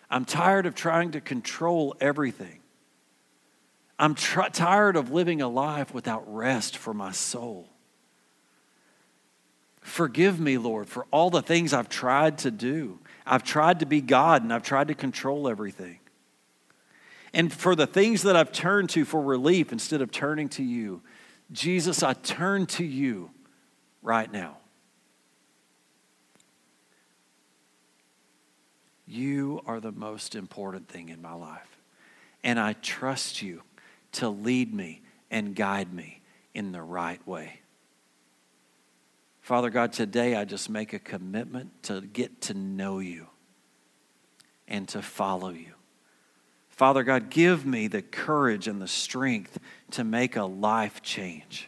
I'm 0.10 0.24
tired 0.24 0.68
of 0.68 0.76
trying 0.76 1.12
to 1.12 1.22
control 1.22 1.96
everything. 2.00 2.60
I'm 3.98 4.14
tr- 4.14 4.50
tired 4.52 4.96
of 4.96 5.12
living 5.12 5.42
a 5.42 5.48
life 5.48 5.94
without 5.94 6.24
rest 6.32 6.78
for 6.78 6.94
my 6.94 7.12
soul. 7.12 7.70
Forgive 9.82 10.40
me, 10.40 10.58
Lord, 10.58 10.88
for 10.90 11.08
all 11.12 11.30
the 11.30 11.42
things 11.42 11.74
I've 11.74 11.90
tried 11.90 12.38
to 12.40 12.52
do. 12.52 13.00
I've 13.26 13.44
tried 13.44 13.80
to 13.80 13.86
be 13.86 14.02
God 14.02 14.44
and 14.44 14.54
I've 14.54 14.64
tried 14.64 14.88
to 14.90 14.96
control 14.96 15.48
everything. 15.48 16.00
And 17.34 17.52
for 17.52 17.76
the 17.76 17.88
things 17.88 18.24
that 18.24 18.36
I've 18.36 18.52
turned 18.52 18.90
to 18.92 19.06
for 19.06 19.22
relief 19.22 19.72
instead 19.72 20.02
of 20.02 20.12
turning 20.12 20.50
to 20.50 20.64
you, 20.64 21.02
Jesus, 21.52 22.04
I 22.04 22.14
turn 22.14 22.66
to 22.68 22.84
you 22.84 23.32
right 24.02 24.32
now. 24.32 24.58
You 29.08 29.62
are 29.66 29.80
the 29.80 29.92
most 29.92 30.36
important 30.36 30.88
thing 30.88 31.10
in 31.10 31.22
my 31.22 31.34
life. 31.34 31.78
And 32.44 32.60
I 32.60 32.74
trust 32.74 33.42
you 33.42 33.62
to 34.14 34.30
lead 34.30 34.74
me 34.74 35.02
and 35.30 35.56
guide 35.56 35.94
me 35.94 36.22
in 36.54 36.72
the 36.72 36.82
right 36.82 37.26
way. 37.28 37.61
Father 39.52 39.70
God, 39.70 39.92
today 39.92 40.38
I 40.38 40.46
just 40.46 40.70
make 40.70 40.94
a 40.94 40.98
commitment 40.98 41.84
to 41.84 42.00
get 42.00 42.40
to 42.44 42.54
know 42.54 43.00
you 43.00 43.28
and 44.66 44.88
to 44.88 45.02
follow 45.02 45.50
you. 45.50 45.74
Father 46.70 47.04
God, 47.04 47.30
give 47.30 47.66
me 47.66 47.88
the 47.88 48.02
courage 48.02 48.70
and 48.70 48.82
the 48.82 48.88
strength 48.88 49.60
to 49.92 50.06
make 50.06 50.38
a 50.38 50.46
life 50.46 51.02
change, 51.02 51.68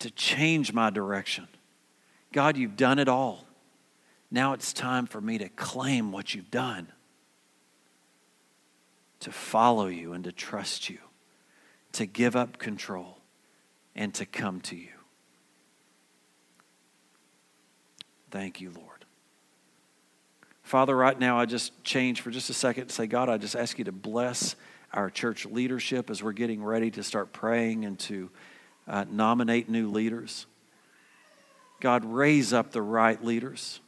to 0.00 0.10
change 0.10 0.72
my 0.72 0.90
direction. 0.90 1.46
God, 2.32 2.56
you've 2.56 2.76
done 2.76 2.98
it 2.98 3.06
all. 3.06 3.44
Now 4.28 4.54
it's 4.54 4.72
time 4.72 5.06
for 5.06 5.20
me 5.20 5.38
to 5.38 5.48
claim 5.48 6.10
what 6.10 6.34
you've 6.34 6.50
done, 6.50 6.88
to 9.20 9.30
follow 9.30 9.86
you 9.86 10.14
and 10.14 10.24
to 10.24 10.32
trust 10.32 10.90
you, 10.90 10.98
to 11.92 12.06
give 12.06 12.34
up 12.34 12.58
control 12.58 13.18
and 13.94 14.12
to 14.14 14.26
come 14.26 14.60
to 14.62 14.74
you. 14.74 14.99
Thank 18.30 18.60
you, 18.60 18.70
Lord. 18.70 19.04
Father, 20.62 20.96
right 20.96 21.18
now 21.18 21.38
I 21.38 21.46
just 21.46 21.82
change 21.82 22.20
for 22.20 22.30
just 22.30 22.48
a 22.48 22.54
second 22.54 22.88
to 22.88 22.94
say, 22.94 23.06
God, 23.06 23.28
I 23.28 23.38
just 23.38 23.56
ask 23.56 23.78
you 23.78 23.84
to 23.86 23.92
bless 23.92 24.54
our 24.92 25.10
church 25.10 25.46
leadership 25.46 26.10
as 26.10 26.22
we're 26.22 26.32
getting 26.32 26.62
ready 26.62 26.90
to 26.92 27.02
start 27.02 27.32
praying 27.32 27.84
and 27.84 27.98
to 28.00 28.30
uh, 28.86 29.04
nominate 29.10 29.68
new 29.68 29.90
leaders. 29.90 30.46
God, 31.80 32.04
raise 32.04 32.52
up 32.52 32.72
the 32.72 32.82
right 32.82 33.22
leaders. 33.24 33.80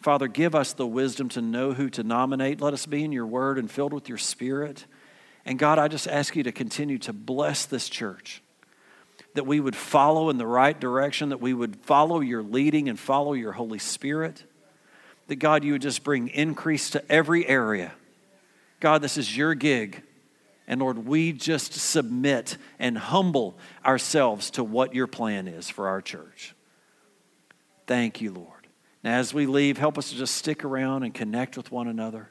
Father, 0.00 0.28
give 0.28 0.54
us 0.54 0.72
the 0.72 0.86
wisdom 0.86 1.28
to 1.30 1.42
know 1.42 1.72
who 1.72 1.90
to 1.90 2.02
nominate. 2.02 2.60
Let 2.60 2.72
us 2.72 2.86
be 2.86 3.04
in 3.04 3.12
your 3.12 3.26
word 3.26 3.58
and 3.58 3.70
filled 3.70 3.92
with 3.92 4.08
your 4.08 4.18
spirit. 4.18 4.86
And 5.44 5.58
God, 5.58 5.78
I 5.78 5.88
just 5.88 6.08
ask 6.08 6.34
you 6.34 6.42
to 6.42 6.52
continue 6.52 6.98
to 6.98 7.12
bless 7.12 7.66
this 7.66 7.88
church, 7.88 8.42
that 9.34 9.46
we 9.46 9.60
would 9.60 9.76
follow 9.76 10.30
in 10.30 10.38
the 10.38 10.46
right 10.46 10.78
direction, 10.78 11.28
that 11.28 11.40
we 11.40 11.54
would 11.54 11.76
follow 11.76 12.20
your 12.20 12.42
leading 12.42 12.88
and 12.88 12.98
follow 12.98 13.32
your 13.32 13.52
Holy 13.52 13.78
Spirit. 13.78 14.44
That 15.28 15.36
God, 15.36 15.62
you 15.64 15.72
would 15.72 15.82
just 15.82 16.02
bring 16.02 16.28
increase 16.28 16.90
to 16.90 17.12
every 17.12 17.46
area. 17.46 17.92
God, 18.80 19.02
this 19.02 19.16
is 19.16 19.36
your 19.36 19.54
gig. 19.54 20.02
And 20.66 20.80
Lord, 20.80 21.06
we 21.06 21.32
just 21.32 21.72
submit 21.72 22.56
and 22.78 22.96
humble 22.96 23.56
ourselves 23.84 24.50
to 24.52 24.64
what 24.64 24.94
your 24.94 25.06
plan 25.06 25.48
is 25.48 25.68
for 25.68 25.88
our 25.88 26.00
church. 26.00 26.54
Thank 27.86 28.20
you, 28.20 28.32
Lord. 28.32 28.68
Now, 29.02 29.18
as 29.18 29.32
we 29.32 29.46
leave, 29.46 29.78
help 29.78 29.98
us 29.98 30.10
to 30.10 30.16
just 30.16 30.34
stick 30.34 30.64
around 30.64 31.02
and 31.02 31.14
connect 31.14 31.56
with 31.56 31.72
one 31.72 31.88
another. 31.88 32.30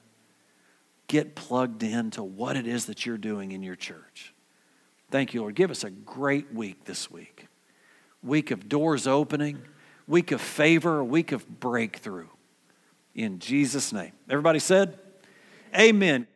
Get 1.08 1.36
plugged 1.36 1.84
into 1.84 2.24
what 2.24 2.56
it 2.56 2.68
is 2.68 2.86
that 2.86 3.06
you're 3.06 3.18
doing 3.18 3.52
in 3.52 3.64
your 3.64 3.76
church. 3.76 4.34
Thank 5.12 5.34
you, 5.34 5.42
Lord. 5.42 5.56
Give 5.56 5.72
us 5.72 5.84
a 5.84 5.90
great 5.90 6.54
week 6.54 6.86
this 6.86 7.10
week. 7.10 7.48
Week 8.22 8.52
of 8.52 8.70
doors 8.70 9.08
opening, 9.08 9.62
week 10.08 10.32
of 10.32 10.42
favor, 10.42 11.04
week 11.04 11.32
of 11.32 11.60
breakthrough. 11.60 12.28
In 13.16 13.40
Jesus' 13.40 13.92
name. 13.92 14.12
Everybody 14.30 14.60
said, 14.60 15.00
Amen. 15.76 16.28